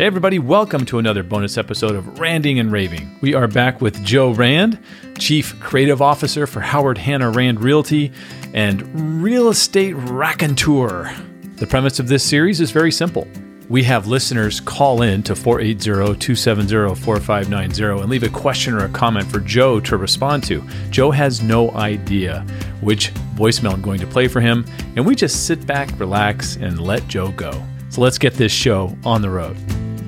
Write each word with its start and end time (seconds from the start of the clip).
Hey, 0.00 0.06
everybody, 0.06 0.38
welcome 0.38 0.86
to 0.86 0.98
another 0.98 1.22
bonus 1.22 1.58
episode 1.58 1.94
of 1.94 2.18
Randing 2.18 2.58
and 2.58 2.72
Raving. 2.72 3.18
We 3.20 3.34
are 3.34 3.46
back 3.46 3.82
with 3.82 4.02
Joe 4.02 4.30
Rand, 4.30 4.78
Chief 5.18 5.60
Creative 5.60 6.00
Officer 6.00 6.46
for 6.46 6.60
Howard 6.60 6.96
Hanna 6.96 7.30
Rand 7.30 7.62
Realty 7.62 8.10
and 8.54 9.22
Real 9.22 9.50
Estate 9.50 9.92
Raconteur. 9.92 11.14
The 11.56 11.66
premise 11.66 11.98
of 11.98 12.08
this 12.08 12.24
series 12.24 12.62
is 12.62 12.70
very 12.70 12.90
simple. 12.90 13.28
We 13.68 13.82
have 13.82 14.06
listeners 14.06 14.58
call 14.58 15.02
in 15.02 15.22
to 15.24 15.36
480 15.36 16.18
270 16.18 16.94
4590 16.94 18.00
and 18.00 18.08
leave 18.08 18.22
a 18.22 18.30
question 18.30 18.72
or 18.72 18.86
a 18.86 18.88
comment 18.88 19.30
for 19.30 19.40
Joe 19.40 19.80
to 19.80 19.98
respond 19.98 20.44
to. 20.44 20.66
Joe 20.88 21.10
has 21.10 21.42
no 21.42 21.72
idea 21.72 22.40
which 22.80 23.12
voicemail 23.34 23.74
I'm 23.74 23.82
going 23.82 24.00
to 24.00 24.06
play 24.06 24.28
for 24.28 24.40
him, 24.40 24.64
and 24.96 25.04
we 25.04 25.14
just 25.14 25.44
sit 25.44 25.66
back, 25.66 25.90
relax, 26.00 26.56
and 26.56 26.80
let 26.80 27.06
Joe 27.06 27.32
go. 27.32 27.52
So 27.90 28.00
let's 28.00 28.16
get 28.16 28.32
this 28.32 28.50
show 28.50 28.96
on 29.04 29.20
the 29.20 29.28
road. 29.28 29.58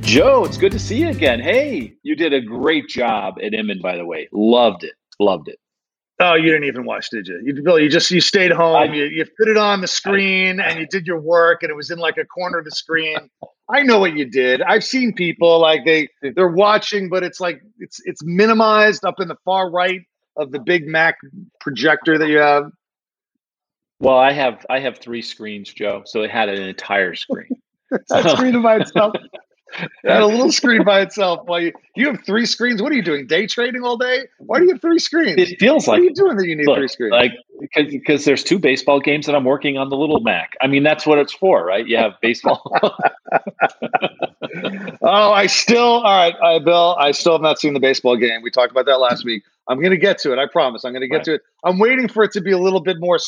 Joe, 0.02 0.44
it's 0.44 0.58
good 0.58 0.72
to 0.72 0.78
see 0.78 0.98
you 0.98 1.08
again. 1.08 1.40
Hey, 1.40 1.94
you 2.02 2.16
did 2.16 2.32
a 2.32 2.40
great 2.40 2.88
job 2.88 3.36
at 3.42 3.54
Inman, 3.54 3.80
by 3.80 3.96
the 3.96 4.04
way. 4.04 4.28
Loved 4.32 4.84
it. 4.84 4.94
Loved 5.20 5.48
it. 5.48 5.58
Oh, 6.18 6.34
you 6.34 6.46
didn't 6.46 6.64
even 6.64 6.84
watch, 6.84 7.08
did 7.10 7.26
you? 7.26 7.40
You, 7.42 7.62
Bill, 7.62 7.78
you 7.78 7.88
just 7.88 8.10
you 8.10 8.20
stayed 8.20 8.50
home. 8.50 8.76
I, 8.76 8.84
you, 8.84 9.04
you 9.04 9.24
put 9.38 9.48
it 9.48 9.56
on 9.56 9.80
the 9.80 9.86
screen 9.86 10.60
I, 10.60 10.68
and 10.68 10.80
you 10.80 10.86
did 10.86 11.06
your 11.06 11.20
work, 11.20 11.62
and 11.62 11.70
it 11.70 11.74
was 11.74 11.90
in 11.90 11.98
like 11.98 12.16
a 12.18 12.24
corner 12.24 12.58
of 12.58 12.64
the 12.64 12.72
screen. 12.72 13.16
I 13.68 13.82
know 13.82 13.98
what 13.98 14.16
you 14.16 14.24
did. 14.24 14.60
I've 14.62 14.84
seen 14.84 15.14
people 15.14 15.60
like 15.60 15.84
they 15.84 16.08
they're 16.34 16.48
watching, 16.48 17.08
but 17.08 17.22
it's 17.22 17.40
like 17.40 17.62
it's 17.78 18.00
it's 18.04 18.22
minimized 18.24 19.04
up 19.04 19.20
in 19.20 19.28
the 19.28 19.36
far 19.44 19.70
right 19.70 20.00
of 20.36 20.52
the 20.52 20.58
big 20.58 20.86
Mac 20.86 21.16
projector 21.60 22.18
that 22.18 22.28
you 22.28 22.38
have. 22.38 22.70
Well, 23.98 24.18
I 24.18 24.32
have 24.32 24.66
I 24.68 24.80
have 24.80 24.98
three 24.98 25.22
screens, 25.22 25.72
Joe, 25.72 26.02
so 26.04 26.22
it 26.22 26.30
had 26.30 26.48
an 26.48 26.60
entire 26.60 27.14
screen. 27.14 27.50
that 28.08 28.30
screen 28.36 28.62
by 28.62 28.76
itself. 28.80 29.14
a 30.04 30.26
little 30.26 30.52
screen 30.52 30.84
by 30.84 31.00
itself. 31.00 31.40
Why 31.46 31.58
you, 31.60 31.72
you 31.96 32.06
have 32.08 32.24
three 32.24 32.46
screens? 32.46 32.82
What 32.82 32.92
are 32.92 32.94
you 32.94 33.02
doing? 33.02 33.26
Day 33.26 33.46
trading 33.46 33.82
all 33.82 33.96
day? 33.96 34.26
Why 34.38 34.58
do 34.58 34.64
you 34.64 34.72
have 34.72 34.80
three 34.80 34.98
screens? 34.98 35.36
It 35.38 35.58
feels 35.58 35.86
what 35.86 35.94
like. 35.94 36.00
What 36.00 36.02
are 36.02 36.04
you 36.04 36.14
doing 36.14 36.36
that 36.36 36.46
you 36.46 36.56
need 36.56 36.66
look, 36.66 36.78
three 36.78 36.88
screens? 36.88 37.12
Like 37.12 37.32
because 37.60 37.92
because 37.92 38.24
there's 38.24 38.44
two 38.44 38.58
baseball 38.58 39.00
games 39.00 39.26
that 39.26 39.34
I'm 39.34 39.44
working 39.44 39.78
on 39.78 39.88
the 39.88 39.96
little 39.96 40.20
Mac. 40.20 40.54
I 40.60 40.66
mean 40.66 40.82
that's 40.82 41.06
what 41.06 41.18
it's 41.18 41.32
for, 41.32 41.64
right? 41.64 41.86
You 41.86 41.96
have 41.96 42.12
baseball. 42.20 42.62
oh, 45.02 45.32
I 45.32 45.46
still 45.46 45.78
all 45.78 46.02
right, 46.02 46.34
all 46.42 46.54
right, 46.54 46.64
Bill. 46.64 46.96
I 46.98 47.12
still 47.12 47.32
have 47.32 47.42
not 47.42 47.58
seen 47.58 47.74
the 47.74 47.80
baseball 47.80 48.16
game. 48.16 48.42
We 48.42 48.50
talked 48.50 48.70
about 48.70 48.86
that 48.86 48.98
last 48.98 49.24
week. 49.24 49.42
I'm 49.68 49.78
going 49.78 49.92
to 49.92 49.96
get 49.96 50.18
to 50.18 50.32
it. 50.32 50.38
I 50.38 50.46
promise. 50.46 50.84
I'm 50.84 50.92
going 50.92 51.02
to 51.02 51.08
get 51.08 51.18
right. 51.18 51.24
to 51.24 51.34
it. 51.34 51.42
I'm 51.64 51.78
waiting 51.78 52.08
for 52.08 52.24
it 52.24 52.32
to 52.32 52.40
be 52.40 52.50
a 52.50 52.58
little 52.58 52.80
bit 52.80 52.98
more 52.98 53.18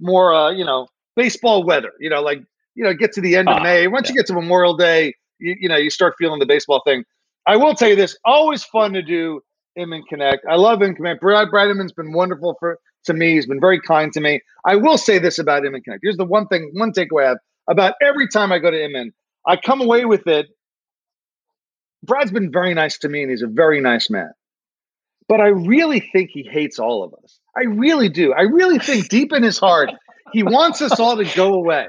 more 0.00 0.34
uh, 0.34 0.50
you 0.50 0.64
know 0.64 0.88
baseball 1.16 1.62
weather. 1.62 1.92
You 2.00 2.10
know, 2.10 2.20
like 2.20 2.42
you 2.74 2.84
know, 2.84 2.92
get 2.94 3.12
to 3.12 3.20
the 3.20 3.36
end 3.36 3.48
of 3.48 3.58
uh, 3.58 3.62
May. 3.62 3.86
Once 3.86 4.08
yeah. 4.08 4.14
you 4.14 4.18
get 4.18 4.26
to 4.26 4.34
Memorial 4.34 4.76
Day 4.76 5.14
you, 5.44 5.56
you 5.62 5.70
know, 5.70 5.76
you 5.76 5.90
start 5.90 6.14
feeling 6.18 6.40
the 6.40 6.46
baseball 6.46 6.82
thing. 6.86 7.04
I 7.46 7.56
will 7.58 7.74
tell 7.74 7.90
you 7.90 7.96
this: 7.96 8.18
always 8.24 8.64
fun 8.64 8.94
to 8.94 9.02
do 9.02 9.42
Inman 9.76 10.04
Connect. 10.08 10.44
I 10.50 10.56
love 10.56 10.82
Inman 10.82 10.96
Connect. 10.96 11.20
Brad 11.22 11.48
Bradenman's 11.48 11.92
been 11.92 12.12
wonderful 12.12 12.56
for 12.60 12.78
to 13.06 13.14
me. 13.14 13.34
He's 13.34 13.46
been 13.46 13.60
very 13.60 13.80
kind 13.80 14.12
to 14.14 14.20
me. 14.20 14.40
I 14.66 14.76
will 14.76 14.98
say 14.98 15.18
this 15.20 15.38
about 15.38 15.66
Inman 15.66 15.82
Connect. 15.82 16.00
Here's 16.02 16.18
the 16.18 16.26
one 16.26 16.48
thing, 16.48 16.70
one 16.74 16.92
takeaway 16.92 17.26
I 17.26 17.28
have 17.30 17.38
about 17.70 17.94
every 18.02 18.28
time 18.28 18.52
I 18.52 18.60
go 18.60 18.70
to 18.70 18.84
Inman, 18.84 19.12
I 19.46 19.56
come 19.56 19.80
away 19.82 20.06
with 20.06 20.26
it. 20.26 20.46
Brad's 22.04 22.32
been 22.32 22.52
very 22.52 22.74
nice 22.74 22.98
to 23.00 23.08
me, 23.10 23.22
and 23.22 23.30
he's 23.30 23.42
a 23.42 23.48
very 23.48 23.80
nice 23.80 24.10
man. 24.10 24.30
But 25.28 25.40
I 25.40 25.48
really 25.48 26.00
think 26.00 26.30
he 26.32 26.42
hates 26.42 26.78
all 26.78 27.04
of 27.04 27.14
us. 27.24 27.40
I 27.56 27.64
really 27.64 28.08
do. 28.10 28.32
I 28.34 28.42
really 28.42 28.78
think 28.78 29.08
deep 29.08 29.32
in 29.32 29.42
his 29.42 29.58
heart, 29.58 29.90
he 30.32 30.42
wants 30.42 30.82
us 30.82 31.00
all 31.00 31.16
to 31.16 31.24
go 31.36 31.54
away. 31.54 31.88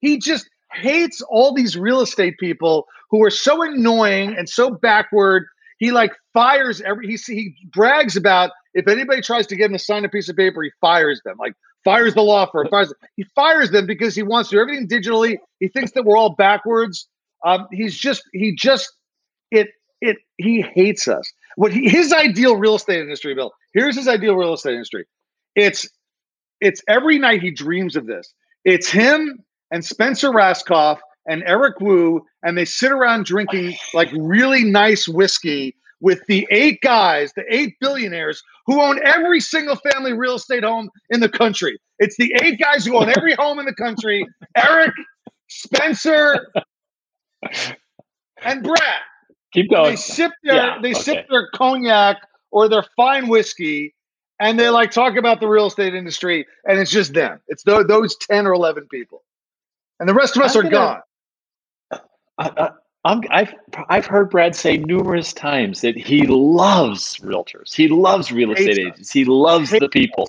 He 0.00 0.18
just 0.18 0.48
hates 0.76 1.20
all 1.22 1.54
these 1.54 1.76
real 1.76 2.00
estate 2.00 2.38
people 2.38 2.86
who 3.10 3.22
are 3.22 3.30
so 3.30 3.62
annoying 3.62 4.36
and 4.36 4.48
so 4.48 4.70
backward. 4.70 5.46
He 5.78 5.90
like 5.90 6.12
fires 6.32 6.80
every 6.80 7.06
he 7.06 7.16
he 7.16 7.54
brags 7.72 8.16
about 8.16 8.50
if 8.74 8.88
anybody 8.88 9.20
tries 9.20 9.46
to 9.48 9.56
get 9.56 9.66
him 9.66 9.72
to 9.72 9.78
sign 9.78 10.04
a 10.04 10.08
piece 10.08 10.28
of 10.28 10.36
paper, 10.36 10.62
he 10.62 10.70
fires 10.80 11.20
them. 11.24 11.36
Like 11.38 11.54
fires 11.84 12.14
the 12.14 12.22
law 12.22 12.46
firm, 12.50 12.68
fires 12.68 12.92
he 13.16 13.24
fires 13.34 13.70
them 13.70 13.86
because 13.86 14.14
he 14.14 14.22
wants 14.22 14.50
to 14.50 14.56
do 14.56 14.60
everything 14.60 14.88
digitally. 14.88 15.38
He 15.60 15.68
thinks 15.68 15.92
that 15.92 16.04
we're 16.04 16.16
all 16.16 16.34
backwards. 16.34 17.06
Um, 17.44 17.66
he's 17.72 17.96
just 17.96 18.22
he 18.32 18.54
just 18.54 18.92
it 19.50 19.68
it 20.00 20.16
he 20.36 20.62
hates 20.62 21.08
us. 21.08 21.30
What 21.56 21.72
he, 21.72 21.88
his 21.88 22.12
ideal 22.12 22.56
real 22.56 22.76
estate 22.76 23.00
industry, 23.00 23.34
Bill. 23.34 23.52
Here's 23.72 23.96
his 23.96 24.08
ideal 24.08 24.34
real 24.34 24.54
estate 24.54 24.74
industry. 24.74 25.06
It's 25.54 25.88
it's 26.60 26.82
every 26.88 27.18
night 27.18 27.42
he 27.42 27.50
dreams 27.50 27.96
of 27.96 28.06
this. 28.06 28.32
It's 28.64 28.88
him 28.88 29.44
and 29.70 29.84
Spencer 29.84 30.30
Rascoff 30.30 30.98
and 31.26 31.42
Eric 31.44 31.80
Wu, 31.80 32.24
and 32.42 32.56
they 32.56 32.64
sit 32.64 32.92
around 32.92 33.24
drinking 33.24 33.76
like 33.94 34.08
really 34.16 34.64
nice 34.64 35.08
whiskey 35.08 35.74
with 36.00 36.24
the 36.26 36.46
eight 36.50 36.80
guys, 36.82 37.32
the 37.34 37.44
eight 37.50 37.74
billionaires 37.80 38.42
who 38.66 38.80
own 38.80 39.00
every 39.04 39.40
single 39.40 39.76
family 39.76 40.12
real 40.12 40.34
estate 40.34 40.64
home 40.64 40.90
in 41.10 41.20
the 41.20 41.28
country. 41.28 41.78
It's 41.98 42.16
the 42.16 42.32
eight 42.42 42.60
guys 42.60 42.84
who 42.84 42.96
own 42.96 43.12
every 43.16 43.34
home 43.34 43.58
in 43.58 43.66
the 43.66 43.74
country 43.74 44.26
Eric, 44.56 44.92
Spencer, 45.48 46.52
and 48.42 48.62
Brad. 48.62 48.82
Keep 49.52 49.70
going. 49.70 49.90
They 49.90 49.96
sip 49.96 50.32
their 50.44 50.54
yeah, 50.54 50.78
they 50.82 50.90
okay. 50.90 51.00
sip 51.00 51.28
their 51.30 51.48
cognac 51.54 52.18
or 52.50 52.68
their 52.68 52.84
fine 52.96 53.28
whiskey, 53.28 53.94
and 54.38 54.60
they 54.60 54.68
like 54.68 54.90
talk 54.90 55.16
about 55.16 55.40
the 55.40 55.48
real 55.48 55.66
estate 55.66 55.94
industry, 55.94 56.46
and 56.66 56.78
it's 56.78 56.90
just 56.90 57.14
them. 57.14 57.40
It's 57.48 57.62
th- 57.62 57.86
those 57.86 58.16
ten 58.16 58.46
or 58.46 58.52
eleven 58.52 58.86
people 58.88 59.22
and 60.00 60.08
the 60.08 60.14
rest 60.14 60.36
of 60.36 60.42
us 60.42 60.56
I'm 60.56 60.66
are 60.66 60.70
gonna, 60.70 61.02
gone. 61.90 62.00
I, 62.38 62.70
I, 63.04 63.16
I've 63.30 63.54
I've 63.88 64.06
heard 64.06 64.30
Brad 64.30 64.56
say 64.56 64.78
numerous 64.78 65.32
times 65.32 65.80
that 65.82 65.96
he 65.96 66.26
loves 66.26 67.16
realtors. 67.18 67.74
He 67.74 67.88
loves 67.88 68.32
real 68.32 68.52
estate 68.52 68.76
Hates 68.76 68.78
agents. 68.78 69.12
He 69.12 69.24
loves 69.24 69.70
Hates 69.70 69.80
the 69.80 69.88
people. 69.88 70.28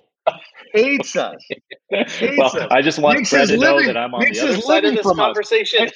Hates 0.74 1.16
us. 1.16 1.42
Hates 1.90 2.38
well, 2.38 2.56
us. 2.56 2.68
I 2.70 2.82
just 2.82 3.00
want 3.00 3.18
makes 3.18 3.30
Brad 3.30 3.48
to 3.48 3.58
living, 3.58 3.88
know 3.88 3.94
that 3.94 3.98
I'm 3.98 4.14
on 4.14 4.22
the 4.22 4.40
other 4.40 4.62
side 4.62 4.86
of 4.86 4.96
this 4.96 5.06
conversation. 5.06 5.90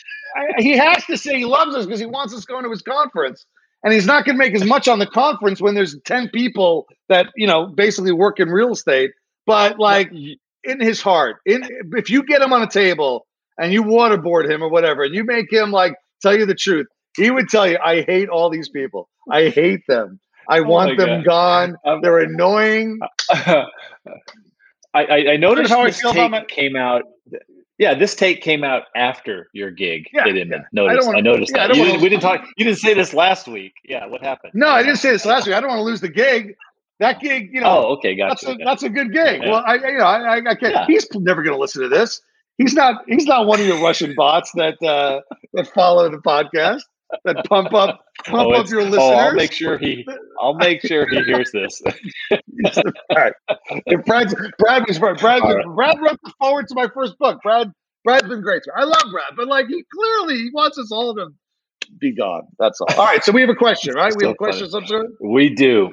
He 0.58 0.78
has 0.78 1.06
to 1.06 1.18
say 1.18 1.38
he 1.38 1.46
loves 1.46 1.76
us 1.76 1.86
because 1.86 2.00
he 2.00 2.06
wants 2.06 2.34
us 2.34 2.46
going 2.46 2.64
to 2.64 2.72
his 2.72 2.82
conference. 2.82 3.46
And 3.84 3.94
he's 3.94 4.06
not 4.06 4.26
going 4.26 4.38
to 4.38 4.40
make 4.40 4.54
as 4.54 4.64
much 4.64 4.88
on 4.88 5.00
the 5.00 5.08
conference 5.08 5.60
when 5.60 5.74
there's 5.74 6.00
10 6.06 6.30
people 6.30 6.88
that, 7.10 7.28
you 7.36 7.48
know, 7.48 7.66
basically 7.66 8.12
work 8.12 8.40
in 8.40 8.50
real 8.50 8.72
estate. 8.72 9.12
But 9.48 9.80
like 9.80 10.12
in 10.64 10.80
his 10.80 11.02
heart, 11.02 11.38
in 11.46 11.68
if 11.98 12.10
you 12.10 12.24
get 12.24 12.42
him 12.42 12.54
on 12.54 12.62
a 12.62 12.70
table 12.70 13.26
and 13.62 13.72
you 13.72 13.84
waterboard 13.84 14.50
him 14.50 14.64
or 14.64 14.70
whatever, 14.70 15.04
and 15.04 15.14
you 15.14 15.24
make 15.24 15.52
him 15.54 15.72
like 15.72 15.94
tell 16.22 16.38
you 16.38 16.46
the 16.46 16.56
truth, 16.56 16.88
he 17.16 17.30
would 17.30 17.48
tell 17.48 17.68
you, 17.68 17.78
I 17.84 18.02
hate 18.02 18.28
all 18.28 18.50
these 18.50 18.70
people. 18.70 19.08
I 19.30 19.50
hate 19.50 19.82
them. 19.88 20.20
I 20.50 20.60
oh 20.60 20.64
want 20.64 20.98
them 20.98 21.24
God. 21.24 21.26
gone. 21.26 21.76
Um, 21.86 22.02
They're 22.02 22.20
annoying. 22.20 23.00
I, 23.30 23.66
I, 24.94 25.32
I 25.32 25.38
noticed 25.38 25.70
how 25.70 25.86
this 25.86 26.04
I 26.04 26.12
take 26.12 26.32
my- 26.32 26.44
came 26.46 26.76
out. 26.76 27.04
Yeah, 27.78 27.96
this 27.96 28.14
take 28.14 28.42
came 28.42 28.64
out 28.64 28.84
after 28.96 29.50
your 29.54 29.72
gig. 29.72 30.08
Yeah, 30.14 30.26
did 30.26 30.50
yeah. 30.50 30.58
Notice, 30.72 31.04
I, 31.04 31.08
wanna, 31.08 31.18
I, 31.18 31.22
noticed 31.22 31.52
yeah, 31.56 31.68
that. 31.68 31.76
I 31.76 31.78
you 31.80 31.86
didn't, 31.86 32.02
we 32.02 32.10
didn't 32.10 32.22
talk. 32.22 32.46
You 32.56 32.66
didn't 32.66 32.78
say 32.78 32.94
this 32.94 33.12
last 33.12 33.48
week. 33.48 33.74
Yeah, 33.86 34.06
what 34.06 34.22
happened? 34.22 34.54
No, 34.54 34.68
I 34.68 34.84
didn't 34.84 35.00
say 35.00 35.10
this 35.10 35.26
last 35.26 35.48
week. 35.48 35.56
I 35.56 35.60
don't 35.60 35.70
want 35.70 35.80
to 35.80 35.84
lose 35.84 36.02
the 36.02 36.10
gig. 36.10 36.56
That 37.00 37.20
gig, 37.20 37.50
you 37.52 37.62
know. 37.62 37.86
Oh, 37.86 37.94
okay, 37.94 38.14
gotcha. 38.14 38.46
That's 38.46 38.62
a, 38.62 38.64
that's 38.64 38.84
a 38.84 38.90
good 38.90 39.12
gig. 39.12 39.42
Yeah. 39.42 39.50
Well, 39.50 39.64
I, 39.66 39.76
you 39.76 39.98
know, 39.98 40.04
I, 40.04 40.36
I 40.36 40.56
can't. 40.56 40.62
Yeah. 40.62 40.86
He's 40.86 41.08
never 41.16 41.42
going 41.42 41.56
to 41.56 41.60
listen 41.60 41.82
to 41.82 41.90
this 41.90 42.22
he's 42.58 42.74
not 42.74 43.04
he's 43.08 43.26
not 43.26 43.48
one 43.48 43.60
of 43.60 43.68
your 43.68 43.82
Russian 43.82 44.14
bots 44.16 44.52
that 44.56 44.82
uh, 44.84 45.22
that 45.54 45.68
follow 45.74 46.10
the 46.10 46.18
podcast 46.18 46.82
that 47.26 47.46
pump 47.46 47.74
up 47.74 48.00
pump 48.26 48.50
oh, 48.50 48.54
up 48.54 48.70
your 48.70 48.84
listeners. 48.84 49.00
Oh, 49.02 49.14
I'll 49.14 49.34
make 49.34 49.52
sure 49.52 49.78
he 49.78 50.06
I'll 50.40 50.56
make 50.56 50.82
sure 50.82 51.08
he 51.08 51.22
hears 51.24 51.52
this. 51.52 51.82
All 52.78 53.16
right. 53.16 53.34
If 53.86 54.06
Brad 54.06 54.34
Brad 54.58 54.84
was 54.88 55.00
Brad 55.00 55.18
Brad, 55.20 55.42
right. 55.42 55.66
Brad 55.76 55.98
wrote 56.02 56.20
the 56.24 56.34
forward 56.40 56.68
to 56.70 56.76
my 56.76 56.88
first 56.94 57.18
book. 57.20 57.40
Brad 57.44 57.72
Brad's 58.04 58.28
been 58.28 58.42
great. 58.42 58.64
I 58.76 58.84
love 58.84 59.04
Brad, 59.12 59.34
but 59.36 59.48
like 59.48 59.68
he 59.68 59.84
clearly 59.94 60.36
he 60.36 60.50
wants 60.54 60.78
us 60.78 60.92
all 60.92 61.14
to 61.16 61.28
be 62.00 62.14
gone. 62.14 62.44
That's 62.60 62.80
all. 62.82 62.88
All 62.98 63.06
right, 63.06 63.24
so 63.24 63.32
we 63.32 63.42
have 63.42 63.50
a 63.50 63.56
question, 63.56 63.96
right? 63.96 64.14
we 64.16 64.26
have 64.26 64.34
a 64.34 64.38
question 64.38 64.70
some 64.70 64.86
sort. 64.86 65.08
We 65.20 65.54
do. 65.54 65.92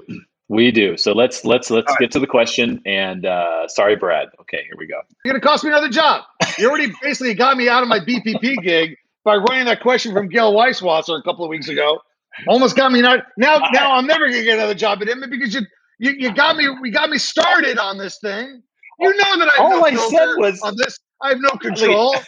We 0.48 0.70
do. 0.70 0.96
So 0.96 1.12
let's 1.12 1.44
let's 1.44 1.70
let's 1.70 1.90
All 1.90 1.96
get 1.98 2.06
right. 2.06 2.10
to 2.12 2.20
the 2.20 2.26
question. 2.26 2.80
And 2.86 3.26
uh, 3.26 3.68
sorry, 3.68 3.96
Brad. 3.96 4.28
Okay, 4.40 4.62
here 4.62 4.76
we 4.78 4.86
go. 4.86 5.00
You're 5.24 5.34
gonna 5.34 5.42
cost 5.42 5.62
me 5.62 5.70
another 5.70 5.90
job. 5.90 6.22
You 6.58 6.68
already 6.68 6.92
basically 7.02 7.34
got 7.34 7.56
me 7.56 7.68
out 7.68 7.82
of 7.82 7.88
my 7.88 8.00
BPP 8.00 8.62
gig 8.62 8.96
by 9.24 9.36
running 9.36 9.66
that 9.66 9.80
question 9.80 10.12
from 10.12 10.28
Gail 10.28 10.52
Weisswasser 10.52 11.18
a 11.18 11.22
couple 11.22 11.44
of 11.44 11.48
weeks 11.48 11.68
ago. 11.68 12.00
Almost 12.46 12.76
got 12.76 12.92
me 12.92 13.00
not 13.00 13.20
now. 13.36 13.58
Now 13.72 13.94
I'm 13.94 14.06
never 14.06 14.26
gonna 14.26 14.42
get 14.42 14.54
another 14.54 14.74
job 14.74 15.02
at 15.02 15.08
Inman 15.08 15.30
because 15.30 15.54
you, 15.54 15.62
you 15.98 16.12
you 16.12 16.34
got 16.34 16.56
me. 16.56 16.68
We 16.80 16.90
got 16.90 17.10
me 17.10 17.18
started 17.18 17.78
on 17.78 17.98
this 17.98 18.18
thing. 18.20 18.62
You 19.00 19.10
know 19.10 19.38
that 19.38 19.48
I 19.58 19.62
all 19.62 19.70
no 19.70 19.84
I 19.84 19.94
said 19.94 20.34
was 20.36 20.60
on 20.62 20.76
this. 20.76 20.98
I 21.22 21.30
have 21.30 21.38
no 21.40 21.50
control. 21.50 22.14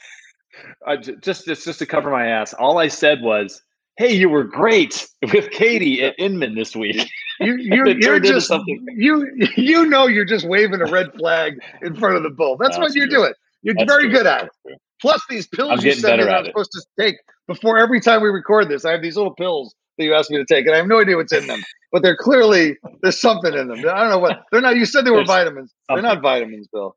Uh, 0.86 0.96
just 0.96 1.46
just 1.46 1.64
just 1.64 1.78
to 1.78 1.86
cover 1.86 2.10
my 2.10 2.26
ass. 2.26 2.52
All 2.52 2.76
I 2.78 2.88
said 2.88 3.22
was 3.22 3.62
hey, 3.96 4.12
you 4.12 4.28
were 4.28 4.44
great 4.44 5.06
with 5.32 5.50
Katie 5.50 6.02
at 6.02 6.14
Inman 6.18 6.54
this 6.54 6.74
week. 6.74 7.08
You 7.38 7.56
you 7.58 7.84
you're 7.98 8.20
just 8.20 8.50
you 8.88 9.30
you 9.56 9.86
know 9.86 10.06
you're 10.06 10.24
just 10.24 10.46
waving 10.46 10.80
a 10.80 10.90
red 10.90 11.12
flag 11.14 11.58
in 11.82 11.94
front 11.94 12.16
of 12.16 12.22
the 12.22 12.30
bull. 12.30 12.56
That's, 12.56 12.76
That's 12.76 12.80
what 12.80 12.94
you're 12.94 13.06
true. 13.06 13.18
doing. 13.18 13.32
You're 13.62 13.74
That's 13.78 13.90
very 13.90 14.04
true. 14.04 14.12
good 14.12 14.26
at 14.26 14.44
it. 14.44 14.78
Plus 15.00 15.22
these 15.28 15.46
pills 15.46 15.82
you 15.82 15.92
send 15.92 16.18
me 16.18 16.24
that 16.24 16.34
I'm 16.34 16.44
supposed 16.46 16.72
to 16.72 16.82
take 16.98 17.16
before 17.46 17.78
every 17.78 18.00
time 18.00 18.22
we 18.22 18.28
record 18.28 18.68
this. 18.68 18.84
I 18.84 18.92
have 18.92 19.02
these 19.02 19.16
little 19.16 19.34
pills 19.34 19.74
that 19.98 20.04
you 20.04 20.14
asked 20.14 20.30
me 20.30 20.36
to 20.38 20.44
take, 20.44 20.66
and 20.66 20.74
I 20.74 20.78
have 20.78 20.86
no 20.86 21.00
idea 21.00 21.16
what's 21.16 21.32
in 21.32 21.46
them. 21.46 21.60
But 21.92 22.02
they're 22.02 22.16
clearly 22.16 22.76
there's 23.02 23.20
something 23.20 23.52
in 23.52 23.68
them. 23.68 23.78
I 23.80 24.00
don't 24.00 24.10
know 24.10 24.18
what 24.18 24.42
they're 24.52 24.60
not. 24.60 24.76
You 24.76 24.86
said 24.86 25.04
they 25.04 25.10
were 25.10 25.18
there's 25.18 25.28
vitamins. 25.28 25.72
Something. 25.88 26.02
They're 26.04 26.14
not 26.14 26.22
vitamins, 26.22 26.68
Bill. 26.72 26.96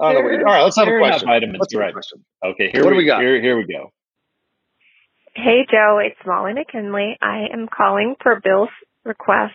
I 0.00 0.12
don't 0.12 0.22
know 0.22 0.30
what 0.30 0.38
all 0.40 0.44
right, 0.44 0.62
let's 0.62 0.76
have 0.76 0.88
a 0.88 0.98
question. 0.98 1.28
vitamins, 1.28 1.58
let's 1.60 1.74
right. 1.74 1.92
Question. 1.92 2.24
Okay, 2.44 2.70
here 2.70 2.84
what 2.84 2.90
we, 2.90 2.96
do 2.96 2.98
we 2.98 3.06
got? 3.06 3.20
Here, 3.20 3.40
here 3.40 3.56
we 3.56 3.66
go. 3.66 3.90
Hey, 5.34 5.64
Joe, 5.70 6.00
it's 6.04 6.18
Molly 6.26 6.52
McKinley. 6.54 7.16
I 7.22 7.46
am 7.52 7.68
calling 7.68 8.16
for 8.22 8.40
Bill's 8.42 8.70
request. 9.04 9.54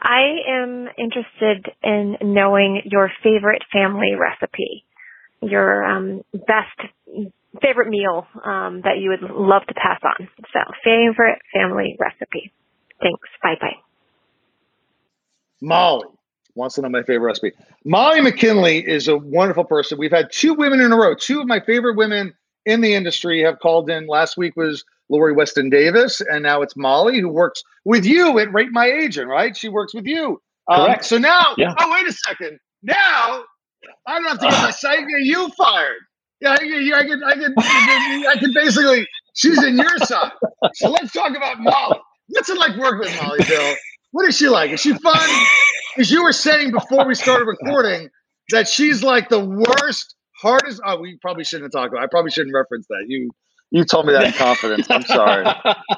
I 0.00 0.40
am 0.48 0.88
interested 0.96 1.72
in 1.82 2.16
knowing 2.22 2.82
your 2.84 3.10
favorite 3.22 3.62
family 3.72 4.14
recipe, 4.18 4.84
your 5.40 5.84
um, 5.84 6.22
best 6.32 6.90
favorite 7.62 7.88
meal 7.88 8.26
um, 8.44 8.82
that 8.82 8.98
you 9.00 9.10
would 9.10 9.22
love 9.30 9.62
to 9.66 9.74
pass 9.74 10.00
on. 10.02 10.28
So, 10.52 10.60
favorite 10.84 11.38
family 11.52 11.96
recipe. 11.98 12.52
Thanks. 13.00 13.28
Bye 13.42 13.56
bye. 13.60 13.76
Molly 15.60 16.06
wants 16.54 16.74
to 16.74 16.82
know 16.82 16.88
my 16.88 17.02
favorite 17.02 17.26
recipe. 17.26 17.52
Molly 17.84 18.20
McKinley 18.20 18.78
is 18.78 19.08
a 19.08 19.16
wonderful 19.16 19.64
person. 19.64 19.98
We've 19.98 20.10
had 20.10 20.30
two 20.32 20.54
women 20.54 20.80
in 20.80 20.92
a 20.92 20.96
row, 20.96 21.14
two 21.14 21.40
of 21.40 21.46
my 21.46 21.60
favorite 21.60 21.96
women 21.96 22.34
in 22.66 22.80
the 22.80 22.94
industry 22.94 23.42
have 23.42 23.60
called 23.60 23.88
in. 23.88 24.06
Last 24.06 24.36
week 24.36 24.56
was 24.56 24.84
Lori 25.08 25.32
Weston 25.32 25.70
Davis, 25.70 26.20
and 26.20 26.42
now 26.42 26.62
it's 26.62 26.76
Molly 26.76 27.20
who 27.20 27.28
works 27.28 27.62
with 27.84 28.04
you 28.04 28.38
at 28.38 28.52
Rate 28.52 28.72
My 28.72 28.86
Agent, 28.86 29.28
right? 29.28 29.56
She 29.56 29.68
works 29.68 29.94
with 29.94 30.06
you. 30.06 30.40
Um, 30.68 30.84
Correct. 30.84 31.00
Um, 31.00 31.04
so 31.04 31.18
now, 31.18 31.54
yeah. 31.56 31.74
oh, 31.78 31.92
wait 31.92 32.06
a 32.06 32.12
second. 32.12 32.58
Now 32.82 33.44
I 34.06 34.18
don't 34.18 34.28
have 34.28 34.38
to 34.40 34.48
get 34.48 34.82
my 34.82 34.96
get 34.96 35.20
you 35.20 35.48
fired. 35.50 35.98
Yeah, 36.40 36.50
I, 36.50 36.54
I, 36.54 36.98
I 36.98 37.02
can, 37.02 37.22
I 37.24 37.34
can, 37.34 37.54
I 38.28 38.36
can 38.38 38.52
basically, 38.54 39.06
she's 39.34 39.62
in 39.62 39.76
your 39.76 39.98
side. 39.98 40.30
So 40.74 40.90
let's 40.90 41.12
talk 41.12 41.36
about 41.36 41.60
Molly. 41.60 41.98
What's 42.28 42.48
it 42.48 42.58
like 42.58 42.76
working 42.76 43.00
with 43.00 43.22
Molly, 43.22 43.40
Bill? 43.48 43.74
What 44.12 44.26
is 44.28 44.36
she 44.36 44.48
like? 44.48 44.70
Is 44.70 44.80
she 44.80 44.94
fun? 44.94 45.46
Because 45.94 46.10
you 46.10 46.22
were 46.22 46.32
saying 46.32 46.70
before 46.70 47.06
we 47.06 47.14
started 47.14 47.44
recording 47.46 48.08
that 48.50 48.68
she's 48.68 49.02
like 49.02 49.28
the 49.28 49.44
worst 49.44 50.14
hardest. 50.40 50.80
Oh, 50.84 51.00
we 51.00 51.18
probably 51.20 51.44
shouldn't 51.44 51.72
talk 51.72 51.90
about. 51.90 52.02
I 52.02 52.06
probably 52.06 52.30
shouldn't 52.30 52.54
reference 52.54 52.86
that. 52.88 53.04
You 53.08 53.30
you 53.70 53.84
told 53.84 54.06
me 54.06 54.12
that 54.14 54.24
in 54.24 54.32
confidence. 54.32 54.86
I'm 54.90 55.02
sorry. 55.02 55.44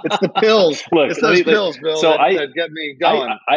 it's 0.05 0.19
the 0.19 0.29
pills. 0.41 0.83
Look, 0.93 1.11
it's 1.11 1.21
those 1.21 1.39
me, 1.39 1.45
pills, 1.45 1.79
Bill. 1.79 1.97
So 1.99 2.11
that, 2.11 2.21
I 2.21 2.35
that 2.35 2.55
get 2.55 2.71
me 2.73 2.97
going. 3.01 3.31
I, 3.49 3.57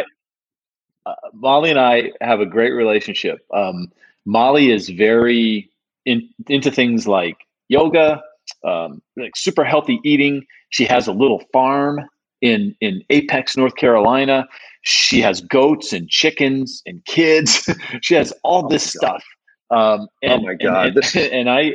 I, 1.06 1.10
uh, 1.10 1.14
Molly 1.32 1.70
and 1.70 1.80
I 1.80 2.12
have 2.20 2.40
a 2.40 2.46
great 2.46 2.70
relationship. 2.70 3.44
Um, 3.52 3.90
Molly 4.26 4.70
is 4.70 4.88
very 4.88 5.70
in, 6.06 6.28
into 6.48 6.70
things 6.70 7.06
like 7.06 7.36
yoga, 7.68 8.22
um, 8.64 9.02
like 9.16 9.36
super 9.36 9.64
healthy 9.64 10.00
eating. 10.04 10.46
She 10.70 10.84
has 10.84 11.06
a 11.06 11.12
little 11.12 11.42
farm 11.52 12.00
in 12.40 12.74
in 12.80 13.02
Apex, 13.10 13.56
North 13.56 13.76
Carolina. 13.76 14.46
She 14.82 15.20
has 15.20 15.40
goats 15.40 15.92
and 15.92 16.08
chickens 16.08 16.82
and 16.86 17.04
kids. 17.04 17.68
she 18.02 18.14
has 18.14 18.32
all 18.42 18.66
oh 18.66 18.68
this 18.68 18.84
stuff. 18.84 19.24
Um, 19.70 20.08
and, 20.22 20.42
oh 20.42 20.46
my 20.46 20.54
god! 20.54 20.96
And, 20.96 21.16
and, 21.16 21.32
and 21.32 21.50
I 21.50 21.72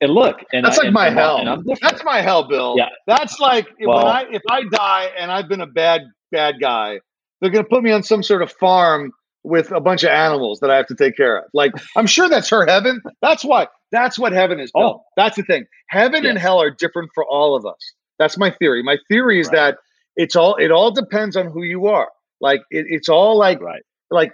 and 0.00 0.12
look, 0.12 0.40
and 0.52 0.64
that's 0.64 0.78
I, 0.78 0.84
like 0.84 0.92
my 0.92 1.10
hell. 1.10 1.62
That's 1.80 2.04
my 2.04 2.20
hell, 2.20 2.48
Bill. 2.48 2.74
Yeah, 2.76 2.88
that's 3.06 3.38
like 3.38 3.68
well, 3.80 3.98
when 3.98 4.06
I 4.06 4.24
if 4.30 4.42
I 4.50 4.62
die 4.70 5.10
and 5.18 5.30
I've 5.30 5.48
been 5.48 5.60
a 5.60 5.66
bad 5.66 6.02
bad 6.32 6.56
guy, 6.60 7.00
they're 7.40 7.50
gonna 7.50 7.64
put 7.64 7.82
me 7.82 7.92
on 7.92 8.02
some 8.02 8.22
sort 8.22 8.42
of 8.42 8.50
farm 8.52 9.12
with 9.44 9.70
a 9.70 9.80
bunch 9.80 10.02
of 10.02 10.10
animals 10.10 10.60
that 10.60 10.70
I 10.70 10.76
have 10.76 10.86
to 10.86 10.94
take 10.94 11.16
care 11.16 11.38
of. 11.38 11.44
Like 11.52 11.72
I'm 11.96 12.06
sure 12.06 12.28
that's 12.28 12.48
her 12.50 12.66
heaven. 12.66 13.00
That's 13.22 13.44
why. 13.44 13.68
That's 13.92 14.18
what 14.18 14.32
heaven 14.32 14.58
is. 14.58 14.72
Bill. 14.72 14.82
Oh, 14.82 15.04
that's 15.16 15.36
the 15.36 15.42
thing. 15.42 15.66
Heaven 15.88 16.24
yes. 16.24 16.30
and 16.30 16.38
hell 16.38 16.60
are 16.60 16.70
different 16.70 17.10
for 17.14 17.24
all 17.24 17.54
of 17.54 17.64
us. 17.64 17.92
That's 18.18 18.36
my 18.36 18.50
theory. 18.50 18.82
My 18.82 18.96
theory 19.08 19.38
is 19.38 19.48
right. 19.48 19.56
that 19.56 19.78
it's 20.16 20.34
all 20.34 20.56
it 20.56 20.70
all 20.70 20.90
depends 20.90 21.36
on 21.36 21.46
who 21.46 21.62
you 21.62 21.86
are. 21.86 22.08
Like 22.40 22.62
it, 22.70 22.86
it's 22.88 23.08
all 23.08 23.36
like 23.36 23.60
right. 23.60 23.82
like 24.10 24.32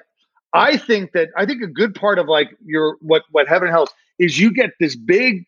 I 0.54 0.76
think 0.76 1.12
that 1.12 1.28
I 1.36 1.44
think 1.44 1.62
a 1.62 1.66
good 1.66 1.94
part 1.94 2.18
of 2.18 2.26
like 2.26 2.56
your 2.64 2.96
what 3.00 3.22
what 3.30 3.48
heaven 3.48 3.68
helps 3.68 3.92
is 4.18 4.38
you 4.38 4.52
get 4.52 4.70
this 4.78 4.96
big 4.96 5.44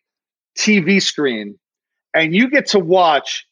TV 0.57 1.01
screen 1.01 1.57
and 2.13 2.35
you 2.35 2.49
get 2.49 2.67
to 2.67 2.79
watch 2.79 3.45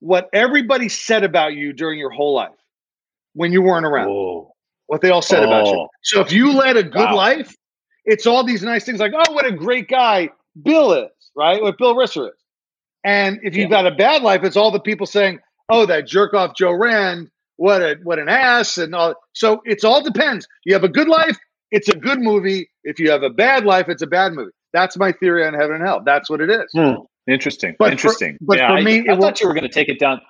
what 0.00 0.28
everybody 0.32 0.88
said 0.88 1.24
about 1.24 1.54
you 1.54 1.72
during 1.72 1.98
your 1.98 2.10
whole 2.10 2.34
life 2.34 2.50
when 3.34 3.52
you 3.52 3.62
weren't 3.62 3.86
around. 3.86 4.08
Whoa. 4.08 4.55
What 4.86 5.00
they 5.00 5.10
all 5.10 5.22
said 5.22 5.42
oh. 5.42 5.46
about 5.46 5.66
you. 5.66 5.78
Oh. 5.78 5.88
So 6.02 6.20
if 6.20 6.32
you 6.32 6.52
led 6.52 6.76
a 6.76 6.82
good 6.82 7.10
wow. 7.10 7.16
life, 7.16 7.54
it's 8.04 8.26
all 8.26 8.44
these 8.44 8.62
nice 8.62 8.84
things 8.84 9.00
like, 9.00 9.12
oh, 9.14 9.32
what 9.32 9.46
a 9.46 9.52
great 9.52 9.88
guy 9.88 10.30
Bill 10.62 10.92
is, 10.92 11.10
right? 11.36 11.60
What 11.60 11.76
Bill 11.78 11.94
Risser 11.94 12.28
is. 12.28 12.38
And 13.04 13.38
if 13.42 13.56
you've 13.56 13.70
yeah. 13.70 13.82
got 13.82 13.86
a 13.86 13.94
bad 13.94 14.22
life, 14.22 14.42
it's 14.42 14.56
all 14.56 14.70
the 14.70 14.80
people 14.80 15.06
saying, 15.06 15.40
oh, 15.68 15.86
that 15.86 16.06
jerk 16.06 16.34
off 16.34 16.56
Joe 16.56 16.72
Rand 16.72 17.30
what 17.56 17.82
a 17.82 17.96
what 18.02 18.18
an 18.18 18.28
ass 18.28 18.78
and 18.78 18.94
all. 18.94 19.14
So 19.32 19.60
it's 19.64 19.84
all 19.84 20.02
depends. 20.02 20.46
You 20.64 20.74
have 20.74 20.84
a 20.84 20.88
good 20.88 21.08
life, 21.08 21.36
it's 21.70 21.88
a 21.88 21.96
good 21.96 22.20
movie. 22.20 22.70
If 22.84 22.98
you 22.98 23.10
have 23.10 23.22
a 23.22 23.30
bad 23.30 23.64
life, 23.64 23.88
it's 23.88 24.02
a 24.02 24.06
bad 24.06 24.32
movie. 24.32 24.52
That's 24.72 24.96
my 24.96 25.12
theory 25.12 25.44
on 25.44 25.54
heaven 25.54 25.76
and 25.76 25.86
hell. 25.86 26.02
That's 26.04 26.30
what 26.30 26.40
it 26.40 26.50
is. 26.50 26.70
Hmm. 26.72 27.02
Interesting. 27.26 27.74
But 27.78 27.92
Interesting. 27.92 28.34
For, 28.38 28.44
but 28.46 28.58
yeah, 28.58 28.76
for 28.76 28.82
me, 28.82 29.08
I, 29.08 29.14
I 29.14 29.18
thought 29.18 29.40
you 29.40 29.48
were 29.48 29.54
going 29.54 29.64
to 29.64 29.72
take 29.72 29.88
it 29.88 29.98
down. 29.98 30.20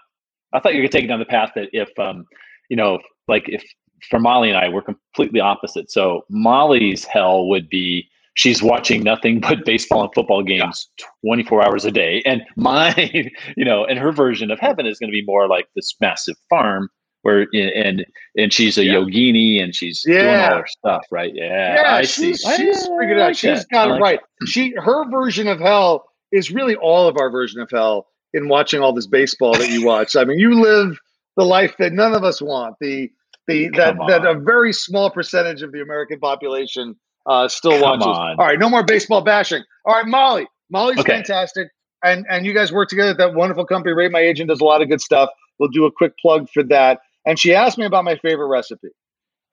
I 0.52 0.61
thought 0.61 0.73
you 0.73 0.79
were 0.79 0.82
going 0.82 0.91
to 0.91 0.99
take 0.99 1.05
it 1.05 1.09
down 1.09 1.19
the 1.19 1.26
path 1.26 1.50
that 1.56 1.69
if, 1.73 1.91
um, 1.99 2.25
you 2.70 2.76
know, 2.76 3.00
like 3.29 3.44
if 3.49 3.62
for 4.11 4.19
Molly 4.19 4.49
and 4.49 4.58
I, 4.58 4.69
we're 4.69 4.82
completely 4.82 5.41
opposite. 5.41 5.91
So 5.91 6.25
Molly's 6.31 7.05
hell 7.05 7.49
would 7.49 7.69
be 7.69 8.08
she's 8.35 8.62
watching 8.62 9.03
nothing 9.03 9.41
but 9.41 9.64
baseball 9.64 10.05
and 10.05 10.14
football 10.14 10.43
games 10.43 10.88
yeah. 10.99 11.06
24 11.25 11.67
hours 11.67 11.85
a 11.85 11.91
day, 11.91 12.23
and 12.25 12.43
mine, 12.56 13.31
you 13.56 13.64
know, 13.64 13.85
and 13.85 13.99
her 13.99 14.12
version 14.12 14.50
of 14.50 14.61
heaven 14.61 14.87
is 14.87 14.99
going 14.99 15.11
to 15.11 15.14
be 15.14 15.25
more 15.25 15.49
like 15.49 15.69
this 15.75 15.94
massive 16.00 16.37
farm 16.49 16.88
where 17.23 17.49
and 17.53 18.06
and 18.37 18.53
she's 18.53 18.79
a 18.79 18.85
yeah. 18.85 18.94
yogini 18.94 19.61
and 19.61 19.75
she's 19.75 20.05
yeah. 20.06 20.23
doing 20.23 20.35
all 20.37 20.59
her 20.59 20.67
stuff, 20.67 21.02
right? 21.11 21.32
Yeah, 21.35 21.75
yeah, 21.75 21.94
I 21.97 22.02
she's, 22.02 22.41
see. 22.41 22.56
She's 22.56 22.82
figured 22.82 23.19
it 23.19 23.20
out. 23.20 23.37
She's 23.37 23.61
that. 23.61 23.69
got 23.70 23.91
it 23.91 24.00
right. 24.00 24.20
She 24.47 24.73
her 24.76 25.11
version 25.11 25.49
of 25.49 25.59
hell 25.59 26.05
is 26.31 26.52
really 26.52 26.76
all 26.76 27.09
of 27.09 27.17
our 27.19 27.29
version 27.29 27.61
of 27.61 27.69
hell 27.70 28.06
in 28.32 28.49
watching 28.49 28.81
all 28.81 28.93
this 28.93 29.09
baseball 29.09 29.55
that 29.55 29.70
you 29.70 29.85
watch. 29.85 30.14
I 30.14 30.25
mean, 30.25 30.38
you 30.38 30.61
live 30.61 30.99
the 31.37 31.44
life 31.44 31.75
that 31.79 31.93
none 31.93 32.14
of 32.14 32.23
us 32.23 32.41
want. 32.41 32.76
The 32.81 33.11
the 33.47 33.69
that 33.77 33.97
that 34.09 34.27
a 34.27 34.35
very 34.35 34.73
small 34.73 35.11
percentage 35.11 35.63
of 35.63 35.73
the 35.73 35.81
American 35.81 36.19
population 36.19 36.97
uh, 37.27 37.49
still 37.49 37.73
Come 37.73 37.81
watches. 37.83 38.07
On. 38.07 38.31
All 38.39 38.47
right, 38.47 38.59
no 38.59 38.69
more 38.69 38.85
baseball 38.85 39.23
bashing. 39.23 39.63
All 39.85 39.95
right, 39.95 40.07
Molly. 40.07 40.47
Molly's 40.71 40.99
okay. 41.01 41.13
fantastic. 41.13 41.69
And 42.05 42.27
and 42.29 42.47
you 42.47 42.55
guys 42.55 42.73
work 42.73 42.88
together 42.88 43.11
at 43.11 43.19
that 43.19 43.35
wonderful 43.35 43.65
company. 43.65 43.95
Rate 43.95 44.12
My 44.12 44.21
Agent 44.21 44.49
does 44.49 44.61
a 44.61 44.65
lot 44.65 44.83
of 44.83 44.88
good 44.88 45.00
stuff. 45.00 45.31
We'll 45.59 45.71
do 45.71 45.87
a 45.87 45.93
quick 45.93 46.12
plug 46.19 46.49
for 46.50 46.62
that 46.65 47.00
and 47.26 47.38
she 47.38 47.55
asked 47.55 47.76
me 47.76 47.85
about 47.85 48.05
my 48.05 48.17
favorite 48.17 48.47
recipe. 48.47 48.88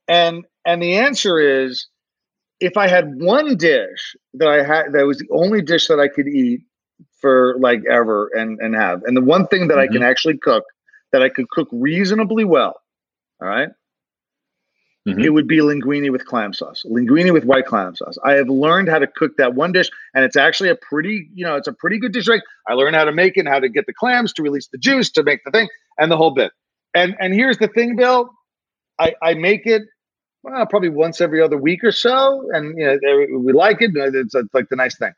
And 0.08 0.46
and 0.66 0.82
the 0.82 0.96
answer 0.96 1.40
is 1.40 1.88
if 2.60 2.78
I 2.78 2.88
had 2.88 3.20
one 3.20 3.58
dish 3.58 4.16
that 4.36 4.48
I 4.48 4.64
had 4.64 4.94
that 4.94 5.06
was 5.06 5.18
the 5.18 5.28
only 5.32 5.62
dish 5.62 5.88
that 5.88 6.00
I 6.00 6.08
could 6.08 6.28
eat 6.28 6.62
for 7.20 7.56
like 7.60 7.82
ever 7.90 8.30
and 8.34 8.60
and 8.60 8.76
have. 8.76 9.02
And 9.04 9.18
the 9.18 9.22
one 9.22 9.48
thing 9.48 9.68
that 9.68 9.74
mm-hmm. 9.74 9.82
I 9.82 9.88
can 9.88 9.96
mm-hmm. 9.98 10.04
actually 10.04 10.38
cook 10.38 10.64
that 11.12 11.24
I 11.24 11.30
could 11.30 11.50
cook 11.50 11.68
reasonably 11.72 12.46
well, 12.46 12.80
all 13.42 13.48
right? 13.48 13.70
Mm-hmm. 15.08 15.20
It 15.20 15.34
would 15.34 15.48
be 15.48 15.58
linguine 15.58 16.10
with 16.12 16.26
clam 16.26 16.54
sauce. 16.54 16.84
Linguine 16.90 17.34
with 17.34 17.46
white 17.46 17.66
clam 17.66 17.96
sauce. 17.96 18.18
I 18.24 18.34
have 18.34 18.50
learned 18.50 18.90
how 18.90 19.00
to 19.00 19.08
cook 19.08 19.38
that 19.38 19.54
one 19.56 19.72
dish, 19.72 19.90
and 20.14 20.24
it's 20.24 20.38
actually 20.38 20.70
a 20.70 20.76
pretty, 20.76 21.30
you 21.34 21.46
know, 21.46 21.56
it's 21.56 21.68
a 21.68 21.74
pretty 21.74 22.00
good 22.00 22.14
dish. 22.14 22.28
Right? 22.28 22.42
I 22.68 22.74
learned 22.74 22.96
how 22.96 23.04
to 23.04 23.12
make 23.12 23.38
it, 23.38 23.48
how 23.48 23.60
to 23.60 23.70
get 23.70 23.86
the 23.86 23.94
clams 23.94 24.34
to 24.34 24.44
release 24.44 24.68
the 24.68 24.78
juice, 24.78 25.12
to 25.12 25.24
make 25.24 25.44
the 25.44 25.52
thing, 25.52 25.68
and 25.98 26.12
the 26.12 26.18
whole 26.18 26.32
bit. 26.32 26.52
And 26.94 27.16
and 27.20 27.34
here's 27.34 27.58
the 27.58 27.68
thing, 27.68 27.96
Bill. 27.96 28.30
I, 29.00 29.16
I 29.22 29.34
make 29.34 29.66
it 29.66 29.84
well, 30.44 30.66
probably 30.66 30.90
once 30.90 31.22
every 31.22 31.42
other 31.42 31.58
week 31.58 31.84
or 31.84 31.92
so, 31.92 32.50
and 32.52 32.78
you 32.78 32.86
know 32.86 33.40
we 33.40 33.54
like 33.54 33.82
it. 33.82 33.92
It's, 33.96 34.36
it's 34.36 34.54
like 34.54 34.70
the 34.70 34.76
nice 34.76 34.98
thing. 34.98 35.14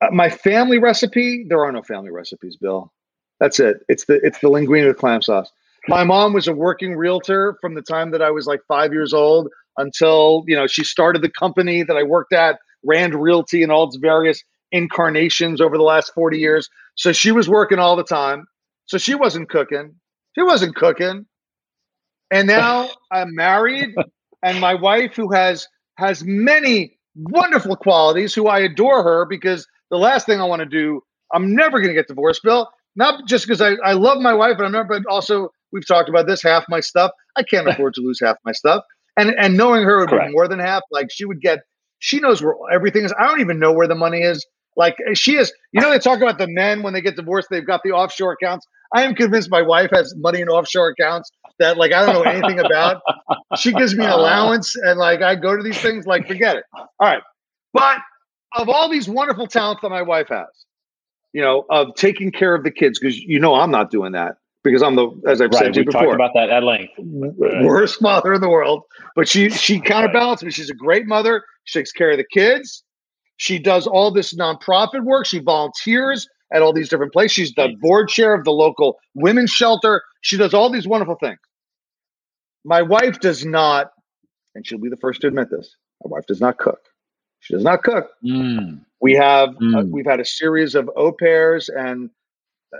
Uh, 0.00 0.10
my 0.10 0.28
family 0.28 0.78
recipe. 0.78 1.44
There 1.48 1.64
are 1.64 1.72
no 1.72 1.82
family 1.82 2.10
recipes, 2.10 2.56
Bill. 2.56 2.92
That's 3.40 3.58
it. 3.58 3.78
It's 3.88 4.04
the 4.04 4.20
it's 4.22 4.38
the 4.38 4.48
linguine 4.48 4.86
with 4.86 4.98
clam 4.98 5.22
sauce. 5.22 5.50
My 5.88 6.04
mom 6.04 6.32
was 6.32 6.46
a 6.46 6.52
working 6.52 6.96
realtor 6.96 7.56
from 7.60 7.74
the 7.74 7.82
time 7.82 8.10
that 8.12 8.22
I 8.22 8.30
was 8.30 8.46
like 8.46 8.60
five 8.68 8.92
years 8.92 9.12
old 9.12 9.48
until 9.78 10.44
you 10.46 10.56
know 10.56 10.66
she 10.66 10.84
started 10.84 11.22
the 11.22 11.30
company 11.30 11.82
that 11.82 11.96
I 11.96 12.02
worked 12.02 12.32
at, 12.32 12.58
Rand 12.84 13.14
Realty, 13.14 13.62
and 13.62 13.72
all 13.72 13.88
its 13.88 13.96
various 13.96 14.42
incarnations 14.70 15.60
over 15.60 15.76
the 15.76 15.82
last 15.82 16.12
forty 16.14 16.38
years. 16.38 16.68
So 16.96 17.12
she 17.12 17.32
was 17.32 17.48
working 17.48 17.78
all 17.78 17.96
the 17.96 18.04
time. 18.04 18.46
So 18.86 18.98
she 18.98 19.14
wasn't 19.14 19.48
cooking. 19.48 19.94
She 20.34 20.42
wasn't 20.42 20.76
cooking. 20.76 21.26
And 22.30 22.46
now 22.46 22.90
I'm 23.10 23.34
married, 23.34 23.94
and 24.42 24.60
my 24.60 24.74
wife, 24.74 25.14
who 25.16 25.32
has 25.32 25.66
has 25.98 26.24
many 26.24 26.98
wonderful 27.14 27.76
qualities, 27.76 28.34
who 28.34 28.46
I 28.48 28.60
adore 28.60 29.02
her 29.02 29.26
because 29.26 29.66
the 29.90 29.98
last 29.98 30.26
thing 30.26 30.40
I 30.40 30.44
want 30.44 30.60
to 30.60 30.66
do, 30.66 31.02
I'm 31.32 31.54
never 31.54 31.78
going 31.78 31.88
to 31.88 31.94
get 31.94 32.08
divorced, 32.08 32.42
Bill. 32.42 32.68
Not 32.96 33.26
just 33.26 33.46
because 33.46 33.60
I, 33.60 33.72
I 33.84 33.92
love 33.92 34.20
my 34.20 34.34
wife, 34.34 34.56
but 34.58 34.64
I'm 34.66 34.72
never, 34.72 34.88
but 34.88 35.02
also 35.08 35.50
we've 35.72 35.86
talked 35.86 36.08
about 36.08 36.26
this 36.26 36.42
half 36.42 36.64
my 36.68 36.80
stuff. 36.80 37.10
I 37.36 37.42
can't 37.42 37.68
afford 37.68 37.94
to 37.94 38.00
lose 38.02 38.20
half 38.20 38.36
my 38.44 38.52
stuff. 38.52 38.84
And 39.16 39.34
and 39.38 39.56
knowing 39.56 39.84
her 39.84 40.00
would 40.00 40.08
Correct. 40.08 40.28
be 40.28 40.32
more 40.32 40.48
than 40.48 40.58
half. 40.58 40.82
Like 40.90 41.08
she 41.10 41.24
would 41.24 41.40
get 41.40 41.60
She 41.98 42.20
knows 42.20 42.42
where 42.42 42.54
everything 42.72 43.04
is. 43.04 43.12
I 43.18 43.26
don't 43.26 43.40
even 43.40 43.58
know 43.58 43.72
where 43.72 43.88
the 43.88 43.94
money 43.94 44.22
is. 44.22 44.46
Like 44.76 44.96
she 45.14 45.36
is, 45.36 45.52
you 45.72 45.80
know, 45.82 45.90
they 45.90 45.98
talk 45.98 46.22
about 46.22 46.38
the 46.38 46.48
men 46.48 46.82
when 46.82 46.94
they 46.94 47.02
get 47.02 47.16
divorced, 47.16 47.48
they've 47.50 47.66
got 47.66 47.82
the 47.84 47.90
offshore 47.90 48.32
accounts. 48.32 48.66
I 48.94 49.02
am 49.02 49.14
convinced 49.14 49.50
my 49.50 49.60
wife 49.62 49.90
has 49.92 50.14
money 50.16 50.40
in 50.40 50.48
offshore 50.48 50.88
accounts 50.88 51.30
that 51.58 51.76
like 51.76 51.92
I 51.92 52.06
don't 52.06 52.14
know 52.14 52.30
anything 52.30 52.58
about. 52.58 53.02
She 53.58 53.72
gives 53.72 53.94
me 53.94 54.04
an 54.04 54.10
allowance 54.12 54.74
and 54.76 54.98
like 54.98 55.20
I 55.20 55.34
go 55.34 55.56
to 55.56 55.62
these 55.62 55.78
things, 55.78 56.06
like 56.06 56.26
forget 56.26 56.56
it. 56.56 56.64
All 56.74 56.88
right. 57.00 57.22
But 57.74 57.98
of 58.56 58.68
all 58.70 58.88
these 58.90 59.08
wonderful 59.08 59.46
talents 59.46 59.82
that 59.82 59.90
my 59.90 60.02
wife 60.02 60.28
has, 60.28 60.46
you 61.34 61.42
know, 61.42 61.64
of 61.70 61.94
taking 61.96 62.30
care 62.30 62.54
of 62.54 62.64
the 62.64 62.70
kids, 62.70 62.98
because 62.98 63.18
you 63.18 63.38
know 63.38 63.54
I'm 63.54 63.70
not 63.70 63.90
doing 63.90 64.12
that 64.12 64.36
because 64.64 64.82
I'm 64.82 64.94
the 64.96 65.08
as 65.26 65.40
I've 65.40 65.50
right, 65.50 65.64
said 65.64 65.74
to 65.74 65.80
you 65.80 65.86
before. 65.86 66.14
about 66.14 66.32
that 66.34 66.50
at 66.50 66.62
length. 66.62 66.92
Worst 66.98 68.00
mother 68.00 68.32
in 68.32 68.40
the 68.40 68.48
world, 68.48 68.82
but 69.14 69.28
she 69.28 69.50
she 69.50 69.80
counterbalances 69.80 70.44
me. 70.44 70.50
She's 70.50 70.70
a 70.70 70.74
great 70.74 71.06
mother. 71.06 71.44
She 71.64 71.78
takes 71.78 71.92
care 71.92 72.10
of 72.10 72.16
the 72.16 72.26
kids. 72.32 72.84
She 73.36 73.58
does 73.58 73.86
all 73.86 74.12
this 74.12 74.34
nonprofit 74.34 75.04
work. 75.04 75.26
She 75.26 75.40
volunteers 75.40 76.28
at 76.52 76.62
all 76.62 76.72
these 76.72 76.88
different 76.88 77.12
places. 77.12 77.32
She's 77.32 77.54
the 77.54 77.74
board 77.80 78.08
chair 78.08 78.34
of 78.34 78.44
the 78.44 78.52
local 78.52 78.98
women's 79.14 79.50
shelter. 79.50 80.02
She 80.20 80.36
does 80.36 80.54
all 80.54 80.70
these 80.70 80.86
wonderful 80.86 81.16
things. 81.20 81.38
My 82.64 82.82
wife 82.82 83.18
does 83.20 83.44
not, 83.44 83.90
and 84.54 84.66
she'll 84.66 84.78
be 84.78 84.88
the 84.88 84.96
first 84.98 85.22
to 85.22 85.26
admit 85.26 85.50
this. 85.50 85.74
My 86.04 86.10
wife 86.10 86.26
does 86.26 86.40
not 86.40 86.58
cook. 86.58 86.78
She 87.40 87.54
does 87.54 87.64
not 87.64 87.82
cook. 87.82 88.10
Mm. 88.24 88.84
We 89.00 89.14
have 89.14 89.50
mm. 89.50 89.76
uh, 89.76 89.84
we've 89.90 90.06
had 90.06 90.20
a 90.20 90.24
series 90.24 90.76
of 90.76 90.88
au 90.96 91.12
pairs 91.12 91.68
and 91.68 92.10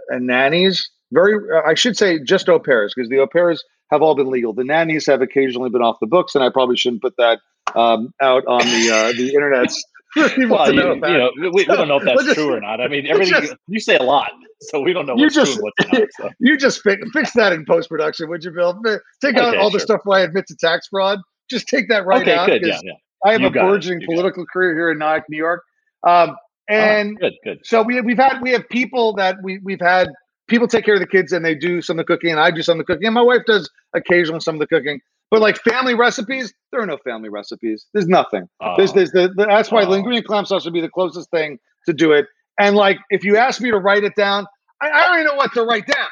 and 0.09 0.27
nannies. 0.27 0.89
Very, 1.13 1.35
uh, 1.35 1.63
I 1.67 1.75
should 1.75 1.97
say, 1.97 2.19
just 2.19 2.49
au 2.49 2.59
pairs 2.59 2.93
because 2.95 3.09
the 3.09 3.19
au 3.19 3.27
pairs 3.27 3.63
have 3.91 4.03
all 4.03 4.15
been 4.15 4.31
legal. 4.31 4.53
The 4.53 4.65
nannies 4.65 5.07
have 5.07 5.23
occasionally 5.23 5.71
been 5.71 5.83
off 5.83 5.99
the 6.01 6.07
books, 6.07 6.35
and 6.35 6.43
I 6.43 6.51
probably 6.51 6.77
shouldn't 6.77 7.03
put 7.03 7.15
that 7.19 7.41
um, 7.77 8.13
out 8.21 8.45
on 8.47 8.61
the 8.61 8.91
uh, 8.91 9.13
the 9.13 9.33
internet's 9.35 9.83
well, 10.17 10.71
you, 10.71 10.77
know, 10.77 10.93
you 10.95 11.01
know 11.01 11.31
we, 11.41 11.51
we, 11.51 11.65
don't 11.65 11.89
know 11.89 11.97
if 11.97 12.05
that's 12.05 12.23
just, 12.25 12.35
true 12.35 12.53
or 12.53 12.61
not. 12.61 12.81
I 12.83 12.89
mean, 12.89 13.07
everything 13.09 13.41
just, 13.41 13.55
you 13.67 13.81
say 13.81 13.97
a 13.97 14.03
lot, 14.03 14.31
so 14.61 14.81
we 14.81 14.93
don't 14.93 15.07
know 15.07 15.15
what's 15.15 15.35
just, 15.35 15.55
true 15.55 15.63
what's 15.63 15.93
not. 15.93 16.09
So. 16.19 16.31
You 16.39 16.59
just 16.59 16.83
fix, 16.83 17.03
fix 17.13 17.33
that 17.33 17.53
in 17.53 17.65
post 17.65 17.89
production, 17.89 18.29
would 18.29 18.45
you, 18.45 18.51
Bill? 18.51 18.79
Take 19.23 19.37
out 19.37 19.51
okay, 19.51 19.59
all 19.59 19.71
sure. 19.71 19.79
the 19.79 19.81
stuff 19.81 20.01
where 20.05 20.21
I 20.21 20.23
admit 20.23 20.47
to 20.49 20.57
tax 20.57 20.89
fraud. 20.89 21.21
Just 21.49 21.67
take 21.67 21.89
that 21.89 22.05
right 22.05 22.23
okay, 22.23 22.35
out. 22.35 22.47
Good, 22.47 22.63
yeah, 22.65 22.79
yeah. 22.83 22.93
I 23.25 23.33
have 23.33 23.41
you 23.41 23.47
a 23.47 23.51
burgeoning 23.51 24.03
political 24.05 24.45
career 24.45 24.75
here 24.75 24.91
in 24.91 24.99
Nyack, 24.99 25.25
New 25.31 25.39
York. 25.39 25.63
Um, 26.07 26.31
oh, 26.31 26.35
and 26.69 27.17
oh, 27.17 27.21
good, 27.21 27.33
good. 27.45 27.59
So 27.65 27.83
we 27.83 28.01
we've 28.03 28.19
had 28.19 28.43
we 28.43 28.51
have 28.51 28.69
people 28.69 29.15
that 29.15 29.37
we 29.43 29.61
we've 29.65 29.81
had 29.81 30.09
people 30.53 30.69
take 30.69 30.85
care 30.85 30.93
of 30.93 31.01
the 31.01 31.07
kids 31.07 31.33
and 31.33 31.43
they 31.43 31.55
do 31.55 31.81
some 31.81 31.99
of 31.99 32.05
the 32.05 32.13
cooking 32.13 32.31
and 32.31 32.39
I 32.39 32.51
do 32.51 32.63
some 32.63 32.79
of 32.79 32.87
the 32.87 32.93
cooking 32.93 33.07
and 33.07 33.15
my 33.15 33.23
wife 33.23 33.41
does 33.47 33.71
occasionally 33.95 34.41
some 34.41 34.55
of 34.55 34.59
the 34.61 34.67
cooking. 34.67 35.01
But 35.31 35.41
like 35.41 35.57
family 35.57 35.95
recipes, 35.95 36.53
there 36.71 36.83
are 36.83 36.87
no 36.87 36.99
family 36.99 37.31
recipes. 37.31 37.87
There's 37.95 38.07
nothing. 38.07 38.51
Uh, 38.61 38.77
there's, 38.77 38.93
there's 38.93 39.13
the, 39.13 39.33
the, 39.35 39.47
that's 39.47 39.73
why 39.73 39.85
uh, 39.85 39.87
linguine 39.87 40.23
clam 40.23 40.45
sauce 40.45 40.67
would 40.67 40.75
be 40.75 40.83
the 40.83 40.91
closest 40.91 41.31
thing 41.31 41.59
to 41.87 41.95
do 41.95 42.13
it. 42.13 42.27
And 42.61 42.77
like, 42.77 42.99
if 43.09 43.25
you 43.25 43.39
ask 43.39 43.63
me 43.63 43.71
to 43.71 43.79
write 43.79 44.05
it 44.05 44.15
down, 44.15 44.47
I, 44.83 44.91
I 44.91 45.07
don't 45.07 45.15
even 45.15 45.27
know 45.29 45.37
what 45.37 45.55
to 45.55 45.63
write 45.63 45.87
down. 45.87 46.09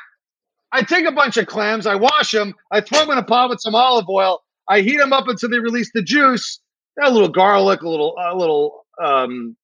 I 0.72 0.82
take 0.82 1.04
a 1.04 1.12
bunch 1.12 1.36
of 1.36 1.46
clams, 1.46 1.86
I 1.86 1.96
wash 1.96 2.30
them, 2.30 2.54
I 2.70 2.80
throw 2.80 3.00
them 3.00 3.10
in 3.10 3.18
a 3.18 3.22
pot 3.22 3.50
with 3.50 3.60
some 3.60 3.74
olive 3.74 4.08
oil, 4.08 4.40
I 4.68 4.80
heat 4.80 4.96
them 4.96 5.12
up 5.12 5.28
until 5.28 5.50
they 5.50 5.58
release 5.58 5.90
the 5.92 6.02
juice. 6.02 6.60
A 7.02 7.10
little 7.10 7.28
garlic, 7.28 7.82
a 7.82 7.88
little, 7.88 8.14
a 8.18 8.34
little, 8.34 8.86
um, 9.02 9.56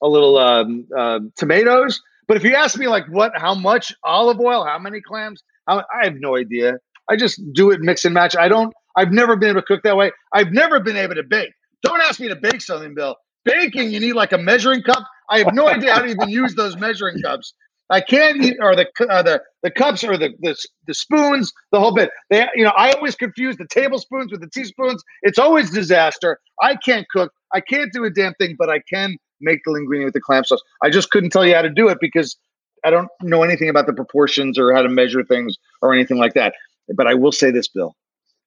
a 0.00 0.08
little 0.08 0.38
um, 0.38 0.86
uh, 0.96 1.20
tomatoes. 1.36 2.00
But 2.26 2.36
if 2.36 2.44
you 2.44 2.54
ask 2.54 2.78
me 2.78 2.88
like 2.88 3.06
what, 3.08 3.32
how 3.36 3.54
much 3.54 3.92
olive 4.04 4.40
oil, 4.40 4.64
how 4.64 4.78
many 4.78 5.00
clams, 5.00 5.42
how, 5.66 5.78
I 5.78 6.04
have 6.04 6.16
no 6.16 6.36
idea. 6.36 6.78
I 7.08 7.16
just 7.16 7.40
do 7.52 7.70
it 7.70 7.80
mix 7.80 8.04
and 8.04 8.14
match. 8.14 8.34
I 8.36 8.48
don't 8.48 8.72
I've 8.96 9.12
never 9.12 9.36
been 9.36 9.50
able 9.50 9.60
to 9.60 9.66
cook 9.66 9.82
that 9.82 9.96
way. 9.96 10.12
I've 10.32 10.52
never 10.52 10.80
been 10.80 10.96
able 10.96 11.14
to 11.16 11.22
bake. 11.22 11.52
Don't 11.82 12.00
ask 12.00 12.20
me 12.20 12.28
to 12.28 12.36
bake 12.36 12.62
something, 12.62 12.94
Bill. 12.94 13.16
Baking, 13.44 13.90
you 13.90 14.00
need 14.00 14.14
like 14.14 14.32
a 14.32 14.38
measuring 14.38 14.82
cup. 14.82 15.04
I 15.28 15.38
have 15.38 15.54
no 15.54 15.68
idea 15.70 15.92
how 15.92 16.00
to 16.00 16.06
even 16.06 16.28
use 16.28 16.54
those 16.54 16.76
measuring 16.76 17.20
cups. 17.20 17.52
I 17.90 18.00
can't 18.00 18.42
eat, 18.42 18.56
or 18.60 18.74
the 18.74 18.86
uh, 19.10 19.22
the 19.22 19.42
the 19.62 19.70
cups 19.70 20.02
or 20.04 20.16
the, 20.16 20.30
the 20.40 20.56
the 20.86 20.94
spoons, 20.94 21.52
the 21.70 21.78
whole 21.78 21.92
bit. 21.92 22.10
They, 22.30 22.46
you 22.54 22.64
know, 22.64 22.72
I 22.74 22.92
always 22.92 23.14
confuse 23.14 23.58
the 23.58 23.66
tablespoons 23.70 24.32
with 24.32 24.40
the 24.40 24.48
teaspoons. 24.48 25.02
It's 25.22 25.38
always 25.38 25.70
disaster. 25.70 26.38
I 26.62 26.76
can't 26.76 27.06
cook. 27.10 27.30
I 27.52 27.60
can't 27.60 27.92
do 27.92 28.04
a 28.04 28.10
damn 28.10 28.32
thing, 28.34 28.56
but 28.58 28.70
I 28.70 28.80
can 28.90 29.16
make 29.44 29.60
the 29.64 29.70
linguine 29.70 30.04
with 30.04 30.14
the 30.14 30.20
clam 30.20 30.44
sauce. 30.44 30.62
I 30.82 30.90
just 30.90 31.10
couldn't 31.10 31.30
tell 31.30 31.46
you 31.46 31.54
how 31.54 31.62
to 31.62 31.70
do 31.70 31.88
it 31.88 31.98
because 32.00 32.36
I 32.84 32.90
don't 32.90 33.08
know 33.22 33.42
anything 33.42 33.68
about 33.68 33.86
the 33.86 33.92
proportions 33.92 34.58
or 34.58 34.74
how 34.74 34.82
to 34.82 34.88
measure 34.88 35.24
things 35.24 35.56
or 35.80 35.92
anything 35.94 36.18
like 36.18 36.34
that. 36.34 36.54
But 36.94 37.06
I 37.06 37.14
will 37.14 37.32
say 37.32 37.50
this, 37.50 37.68
Bill. 37.68 37.94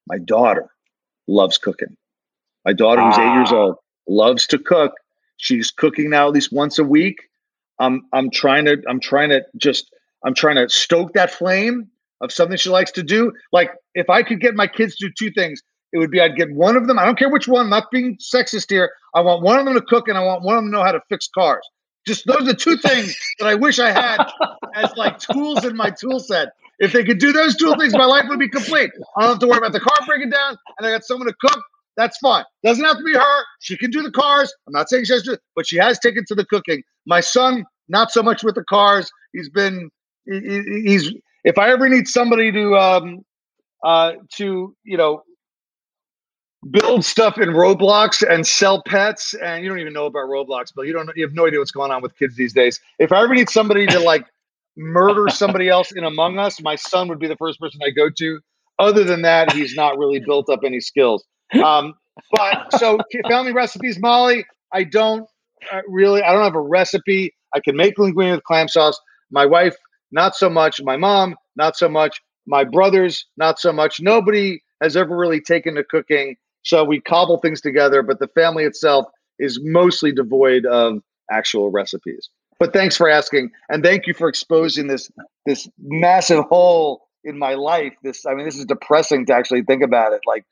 My 0.06 0.18
daughter 0.18 0.68
loves 1.26 1.58
cooking. 1.58 1.96
My 2.64 2.72
daughter, 2.72 3.02
who's 3.02 3.14
ah. 3.16 3.20
eight 3.20 3.36
years 3.36 3.52
ah. 3.52 3.56
old, 3.56 3.76
loves 4.08 4.46
to 4.48 4.58
cook. 4.58 4.92
She's 5.38 5.70
cooking 5.70 6.10
now 6.10 6.28
at 6.28 6.34
least 6.34 6.52
once 6.52 6.78
a 6.78 6.84
week. 6.84 7.16
I'm 7.78 8.02
I'm 8.12 8.30
trying 8.30 8.64
to 8.64 8.82
I'm 8.88 9.00
trying 9.00 9.30
to 9.30 9.44
just 9.56 9.94
I'm 10.24 10.34
trying 10.34 10.56
to 10.56 10.68
stoke 10.68 11.12
that 11.14 11.30
flame 11.30 11.88
of 12.20 12.32
something 12.32 12.56
she 12.56 12.70
likes 12.70 12.90
to 12.92 13.02
do. 13.02 13.32
Like 13.52 13.70
if 13.94 14.10
I 14.10 14.22
could 14.22 14.40
get 14.40 14.54
my 14.54 14.66
kids 14.66 14.96
to 14.96 15.08
do 15.08 15.14
two 15.16 15.30
things, 15.32 15.62
it 15.92 15.98
would 15.98 16.10
be 16.10 16.20
I'd 16.20 16.36
get 16.36 16.52
one 16.52 16.76
of 16.76 16.86
them. 16.86 16.98
I 16.98 17.04
don't 17.04 17.18
care 17.18 17.30
which 17.30 17.48
one. 17.48 17.70
Not 17.70 17.90
being 17.90 18.16
sexist 18.18 18.70
here. 18.70 18.92
I 19.14 19.20
want 19.20 19.42
one 19.42 19.58
of 19.58 19.64
them 19.64 19.74
to 19.74 19.80
cook, 19.80 20.08
and 20.08 20.18
I 20.18 20.22
want 20.22 20.42
one 20.42 20.56
of 20.56 20.64
them 20.64 20.72
to 20.72 20.78
know 20.78 20.84
how 20.84 20.92
to 20.92 21.00
fix 21.08 21.28
cars. 21.28 21.66
Just 22.06 22.26
those 22.26 22.42
are 22.42 22.44
the 22.44 22.54
two 22.54 22.76
things 22.76 23.16
that 23.38 23.46
I 23.46 23.54
wish 23.54 23.78
I 23.78 23.90
had 23.90 24.24
as 24.74 24.90
like 24.96 25.18
tools 25.18 25.64
in 25.64 25.76
my 25.76 25.90
tool 25.90 26.20
set. 26.20 26.48
If 26.78 26.92
they 26.92 27.04
could 27.04 27.18
do 27.18 27.32
those 27.32 27.56
two 27.56 27.74
things, 27.78 27.92
my 27.92 28.04
life 28.04 28.24
would 28.28 28.38
be 28.38 28.48
complete. 28.48 28.90
I 29.16 29.22
don't 29.22 29.30
have 29.30 29.38
to 29.40 29.48
worry 29.48 29.58
about 29.58 29.72
the 29.72 29.80
car 29.80 29.96
breaking 30.06 30.30
down, 30.30 30.56
and 30.78 30.86
I 30.86 30.90
got 30.90 31.04
someone 31.04 31.26
to 31.26 31.34
cook. 31.40 31.60
That's 31.96 32.16
fine. 32.18 32.44
Doesn't 32.64 32.84
have 32.84 32.96
to 32.96 33.02
be 33.02 33.14
her. 33.14 33.44
She 33.60 33.76
can 33.76 33.90
do 33.90 34.02
the 34.02 34.12
cars. 34.12 34.54
I'm 34.66 34.72
not 34.72 34.88
saying 34.88 35.06
she 35.06 35.12
has 35.14 35.24
to, 35.24 35.38
but 35.56 35.66
she 35.66 35.76
has 35.78 35.98
taken 35.98 36.24
to 36.28 36.34
the 36.34 36.44
cooking. 36.44 36.82
My 37.06 37.20
son, 37.20 37.64
not 37.88 38.12
so 38.12 38.22
much 38.22 38.44
with 38.44 38.54
the 38.54 38.64
cars. 38.64 39.10
He's 39.32 39.48
been 39.48 39.90
he, 40.24 40.62
he's. 40.86 41.12
If 41.44 41.58
I 41.58 41.70
ever 41.70 41.88
need 41.88 42.06
somebody 42.06 42.52
to 42.52 42.76
um 42.76 43.24
uh 43.82 44.12
to 44.36 44.76
you 44.84 44.96
know 44.96 45.22
build 46.70 47.04
stuff 47.04 47.38
in 47.38 47.50
Roblox 47.50 48.22
and 48.28 48.46
sell 48.46 48.82
pets, 48.82 49.34
and 49.34 49.62
you 49.62 49.70
don't 49.70 49.78
even 49.78 49.92
know 49.92 50.06
about 50.06 50.28
Roblox, 50.28 50.72
but 50.74 50.86
you 50.86 50.92
don't 50.92 51.10
you 51.16 51.24
have 51.24 51.34
no 51.34 51.46
idea 51.46 51.58
what's 51.58 51.70
going 51.70 51.90
on 51.90 52.02
with 52.02 52.16
kids 52.16 52.36
these 52.36 52.52
days. 52.52 52.80
If 52.98 53.12
I 53.12 53.22
ever 53.22 53.34
need 53.34 53.48
somebody 53.48 53.86
to 53.86 54.00
like 54.00 54.26
murder 54.76 55.28
somebody 55.30 55.68
else 55.68 55.92
in 55.92 56.04
Among 56.04 56.38
Us, 56.38 56.60
my 56.60 56.74
son 56.76 57.08
would 57.08 57.18
be 57.18 57.28
the 57.28 57.36
first 57.36 57.60
person 57.60 57.80
I 57.84 57.90
go 57.90 58.10
to. 58.10 58.40
Other 58.78 59.04
than 59.04 59.22
that, 59.22 59.52
he's 59.52 59.74
not 59.74 59.98
really 59.98 60.20
built 60.20 60.48
up 60.48 60.60
any 60.64 60.80
skills. 60.80 61.24
Um, 61.64 61.94
but 62.32 62.78
so 62.78 62.98
family 63.28 63.52
recipes, 63.52 63.98
Molly, 63.98 64.44
I 64.72 64.84
don't 64.84 65.26
uh, 65.72 65.80
really, 65.88 66.22
I 66.22 66.32
don't 66.32 66.44
have 66.44 66.54
a 66.54 66.60
recipe. 66.60 67.34
I 67.54 67.60
can 67.60 67.76
make 67.76 67.96
linguine 67.96 68.32
with 68.32 68.44
clam 68.44 68.68
sauce. 68.68 69.00
My 69.30 69.46
wife, 69.46 69.76
not 70.12 70.36
so 70.36 70.48
much. 70.48 70.80
My 70.82 70.96
mom, 70.96 71.36
not 71.56 71.76
so 71.76 71.88
much. 71.88 72.20
My 72.46 72.64
brothers, 72.64 73.26
not 73.36 73.58
so 73.58 73.72
much. 73.72 74.00
Nobody 74.00 74.62
has 74.82 74.96
ever 74.96 75.16
really 75.16 75.40
taken 75.40 75.74
to 75.74 75.84
cooking. 75.84 76.36
So 76.62 76.84
we 76.84 77.00
cobble 77.00 77.38
things 77.38 77.60
together, 77.60 78.02
but 78.02 78.18
the 78.18 78.28
family 78.28 78.64
itself 78.64 79.06
is 79.38 79.60
mostly 79.62 80.12
devoid 80.12 80.66
of 80.66 81.00
actual 81.30 81.70
recipes. 81.70 82.28
But 82.58 82.72
thanks 82.72 82.96
for 82.96 83.08
asking, 83.08 83.50
and 83.68 83.84
thank 83.84 84.06
you 84.06 84.14
for 84.14 84.28
exposing 84.28 84.88
this 84.88 85.10
this 85.46 85.68
massive 85.78 86.44
hole 86.46 87.06
in 87.24 87.38
my 87.38 87.54
life. 87.54 87.94
This, 88.02 88.26
I 88.26 88.34
mean, 88.34 88.44
this 88.44 88.58
is 88.58 88.64
depressing 88.64 89.26
to 89.26 89.34
actually 89.34 89.62
think 89.62 89.82
about 89.82 90.12
it. 90.12 90.20
Like, 90.26 90.44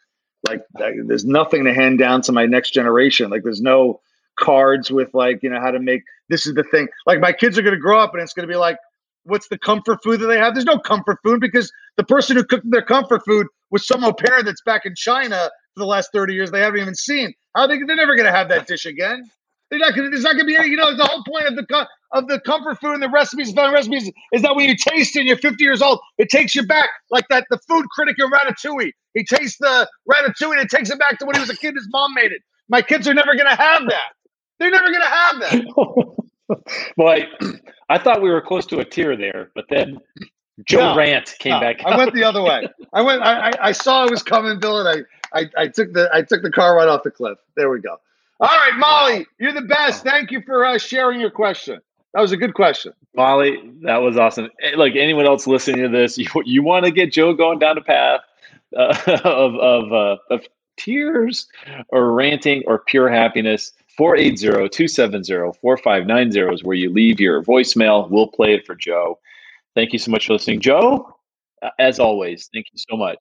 like 0.49 0.63
there's 0.75 1.25
nothing 1.25 1.65
to 1.65 1.75
hand 1.75 1.99
down 1.99 2.23
to 2.23 2.33
my 2.33 2.47
next 2.47 2.71
generation. 2.71 3.31
Like, 3.31 3.43
there's 3.43 3.61
no 3.61 4.01
cards 4.39 4.91
with 4.91 5.13
like 5.15 5.43
you 5.43 5.51
know 5.51 5.61
how 5.61 5.73
to 5.73 5.81
make. 5.81 6.03
This 6.29 6.47
is 6.47 6.55
the 6.55 6.63
thing. 6.63 6.89
Like, 7.07 7.19
my 7.19 7.33
kids 7.33 7.59
are 7.59 7.63
going 7.63 7.75
to 7.75 7.81
grow 7.81 7.99
up, 7.99 8.15
and 8.15 8.23
it's 8.23 8.33
going 8.33 8.47
to 8.47 8.53
be 8.53 8.59
like, 8.59 8.79
what's 9.25 9.49
the 9.49 9.59
comfort 9.59 9.99
food 10.05 10.21
that 10.21 10.27
they 10.29 10.39
have? 10.39 10.55
There's 10.55 10.65
no 10.65 10.79
comfort 10.79 11.19
food 11.25 11.41
because 11.41 11.73
the 11.97 12.05
person 12.05 12.37
who 12.37 12.45
cooked 12.45 12.71
their 12.71 12.83
comfort 12.83 13.25
food 13.25 13.49
was 13.73 13.85
some 13.85 14.05
au 14.05 14.13
pair 14.13 14.45
that's 14.45 14.63
back 14.63 14.87
in 14.87 14.95
China 14.95 15.51
for 15.77 15.81
the 15.81 15.87
last 15.87 16.11
30 16.13 16.33
years 16.33 16.51
they 16.51 16.61
haven't 16.61 16.81
even 16.81 16.95
seen. 16.95 17.35
How 17.55 17.67
they, 17.67 17.79
they're 17.87 17.97
never 17.97 18.17
going 18.17 18.27
to 18.27 18.33
have 18.33 18.49
that 18.49 18.67
dish 18.67 18.87
again. 18.87 19.31
They're 19.71 19.81
not 19.81 19.95
gonna, 19.95 20.11
there's 20.11 20.23
not 20.23 20.35
going 20.35 20.47
to 20.47 20.53
be 20.53 20.57
any, 20.57 20.69
you 20.69 20.77
know, 20.77 20.97
the 20.97 21.05
whole 21.05 21.25
point 21.25 21.47
of 21.47 21.57
the 21.57 21.87
of 22.13 22.29
the 22.29 22.41
comfort 22.41 22.79
food 22.81 22.95
and 22.95 23.03
the 23.03 23.11
recipes, 23.11 23.53
the 23.53 23.71
recipes, 23.73 24.11
is 24.33 24.43
that 24.43 24.55
when 24.55 24.69
you 24.69 24.77
taste 24.77 25.17
it 25.17 25.21
and 25.21 25.29
you're 25.29 25.37
50 25.37 25.63
years 25.63 25.83
old, 25.83 25.99
it 26.19 26.31
takes 26.31 26.55
you 26.55 26.65
back 26.65 26.89
like 27.11 27.27
that. 27.29 27.47
The 27.51 27.59
food 27.69 27.85
critic 27.91 28.17
in 28.19 28.31
Ratatouille, 28.31 28.93
he 29.15 29.25
tastes 29.25 29.59
the 29.59 29.89
Ratatouille 30.09 30.53
and 30.53 30.61
it 30.61 30.71
takes 30.71 30.89
him 30.89 30.99
back 30.99 31.19
to 31.19 31.27
when 31.27 31.35
he 31.35 31.41
was 31.41 31.51
a 31.51 31.57
kid. 31.57 31.75
His 31.75 31.89
mom 31.91 32.15
made 32.15 32.31
it. 32.31 32.43
My 32.69 32.81
kids 32.81 33.09
are 33.09 33.15
never 33.15 33.35
going 33.35 33.51
to 33.51 33.57
have 33.57 33.83
that. 33.89 34.13
They're 34.59 34.71
never 34.71 34.91
going 34.91 35.03
to 35.03 35.07
have 35.07 35.41
that. 35.41 36.17
Boy, 36.97 37.25
I 37.89 37.99
thought 37.99 38.23
we 38.23 38.31
were 38.31 38.41
close 38.41 38.67
to 38.67 38.79
a 38.79 38.85
tear 38.85 39.17
there, 39.17 39.51
but 39.55 39.65
then 39.69 39.99
Joe 40.65 40.93
no, 40.93 40.97
Rant 40.97 41.35
came 41.39 41.53
no, 41.53 41.61
back. 41.61 41.85
I 41.85 41.97
went 41.97 42.15
the 42.15 42.25
other 42.25 42.43
way. 42.43 42.69
I 42.93 43.03
went. 43.03 43.23
I, 43.23 43.49
I, 43.49 43.53
I 43.61 43.73
saw 43.73 44.05
it 44.05 44.11
was 44.11 44.23
coming, 44.23 44.59
Bill, 44.59 44.87
and 44.87 44.89
I, 44.89 45.03
I, 45.37 45.51
I 45.57 45.69
took 45.69 45.93
the 45.93 46.09
I 46.13 46.23
took 46.23 46.43
the 46.43 46.51
car 46.51 46.77
right 46.77 46.89
off 46.89 47.03
the 47.03 47.11
cliff. 47.11 47.39
There 47.57 47.71
we 47.71 47.81
go. 47.81 47.97
All 48.41 48.49
right, 48.49 48.77
Molly, 48.77 49.27
you're 49.39 49.53
the 49.53 49.63
best. 49.63 50.03
Thank 50.03 50.31
you 50.31 50.43
for 50.43 50.65
uh, 50.65 50.79
sharing 50.79 51.21
your 51.21 51.31
question. 51.31 51.81
That 52.13 52.21
was 52.21 52.33
a 52.33 52.37
good 52.37 52.55
question. 52.55 52.93
Molly, 53.15 53.73
that 53.83 53.99
was 53.99 54.17
awesome. 54.17 54.51
Like 54.77 54.95
anyone 54.97 55.27
else 55.27 55.47
listening 55.47 55.83
to 55.83 55.89
this, 55.89 56.19
you, 56.19 56.27
you 56.45 56.63
want 56.63 56.85
to 56.85 56.91
get 56.91 57.13
Joe 57.13 57.35
going 57.35 57.59
down 57.59 57.77
the 57.77 57.83
path 57.83 58.21
uh, 58.77 58.97
of, 59.25 59.55
of, 59.57 59.93
uh, 59.93 60.17
of 60.31 60.47
tears 60.77 61.47
or 61.89 62.13
ranting 62.13 62.63
or 62.67 62.79
pure 62.79 63.09
happiness, 63.09 63.73
480 63.97 64.69
270 64.69 65.59
4590 65.61 66.55
is 66.55 66.65
where 66.65 66.77
you 66.77 66.91
leave 66.91 67.21
your 67.21 67.43
voicemail. 67.43 68.09
We'll 68.11 68.29
play 68.29 68.55
it 68.55 68.67
for 68.67 68.75
Joe. 68.75 69.19
Thank 69.75 69.93
you 69.93 69.99
so 69.99 70.11
much 70.11 70.27
for 70.27 70.35
listening. 70.35 70.61
Joe, 70.61 71.17
as 71.79 71.99
always, 71.99 72.51
thank 72.53 72.67
you 72.73 72.79
so 72.79 72.97
much. 72.97 73.19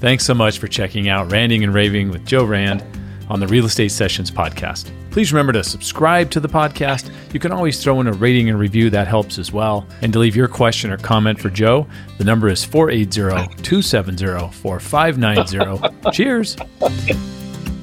Thanks 0.00 0.24
so 0.24 0.32
much 0.32 0.58
for 0.58 0.66
checking 0.66 1.10
out 1.10 1.30
Randing 1.30 1.62
and 1.62 1.74
Raving 1.74 2.10
with 2.10 2.24
Joe 2.24 2.44
Rand 2.44 2.82
on 3.28 3.38
the 3.38 3.46
Real 3.46 3.66
Estate 3.66 3.90
Sessions 3.90 4.30
podcast. 4.30 4.90
Please 5.10 5.30
remember 5.30 5.52
to 5.52 5.62
subscribe 5.62 6.30
to 6.30 6.40
the 6.40 6.48
podcast. 6.48 7.12
You 7.34 7.40
can 7.40 7.52
always 7.52 7.82
throw 7.82 8.00
in 8.00 8.06
a 8.06 8.12
rating 8.14 8.48
and 8.48 8.58
review, 8.58 8.88
that 8.90 9.06
helps 9.06 9.38
as 9.38 9.52
well. 9.52 9.86
And 10.00 10.10
to 10.14 10.18
leave 10.18 10.34
your 10.34 10.48
question 10.48 10.90
or 10.90 10.96
comment 10.96 11.38
for 11.38 11.50
Joe, 11.50 11.86
the 12.16 12.24
number 12.24 12.48
is 12.48 12.64
480 12.64 13.62
270 13.62 14.50
4590. 14.52 16.10
Cheers. 16.12 16.56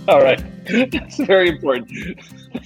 All 0.07 0.21
right. 0.21 0.43
That's 0.91 1.17
very 1.17 1.49
important. 1.49 1.91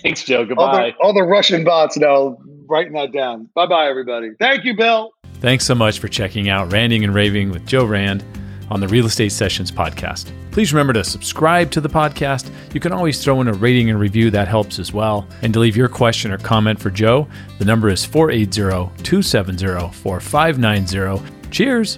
Thanks, 0.02 0.24
Joe. 0.24 0.46
Goodbye. 0.46 0.64
All 0.64 0.74
the, 0.74 0.94
all 1.02 1.14
the 1.14 1.24
Russian 1.24 1.66
bots 1.66 1.98
now 1.98 2.38
writing 2.68 2.94
that 2.94 3.12
down. 3.12 3.50
Bye 3.54 3.68
bye, 3.68 3.88
everybody. 3.88 4.30
Thank 4.40 4.64
you, 4.64 4.78
Bill. 4.78 5.12
Thanks 5.42 5.66
so 5.66 5.76
much 5.76 6.00
for 6.00 6.08
checking 6.08 6.48
out 6.48 6.72
Randing 6.72 7.04
and 7.04 7.14
Raving 7.14 7.52
with 7.52 7.66
Joe 7.66 7.84
Rand 7.84 8.24
on 8.72 8.80
the 8.80 8.88
Real 8.88 9.06
Estate 9.06 9.34
Sessions 9.34 9.72
podcast. 9.72 10.32
Please 10.52 10.74
remember 10.74 10.94
to 10.94 11.04
subscribe 11.04 11.70
to 11.72 11.82
the 11.82 11.90
podcast. 11.90 12.50
You 12.74 12.80
can 12.80 12.94
always 12.94 13.24
throw 13.24 13.42
in 13.42 13.48
a 13.48 13.54
rating 13.54 13.90
and 13.90 14.00
review, 14.00 14.32
that 14.32 14.48
helps 14.48 14.80
as 14.80 14.92
well. 14.94 15.28
And 15.42 15.54
to 15.54 15.60
leave 15.60 15.78
your 15.78 15.90
question 15.90 16.32
or 16.32 16.38
comment 16.38 16.80
for 16.80 16.90
Joe, 16.90 17.28
the 17.60 17.66
number 17.66 17.90
is 17.90 18.04
480 18.04 19.04
270 19.04 19.92
4590. 19.92 21.52
Cheers! 21.52 21.98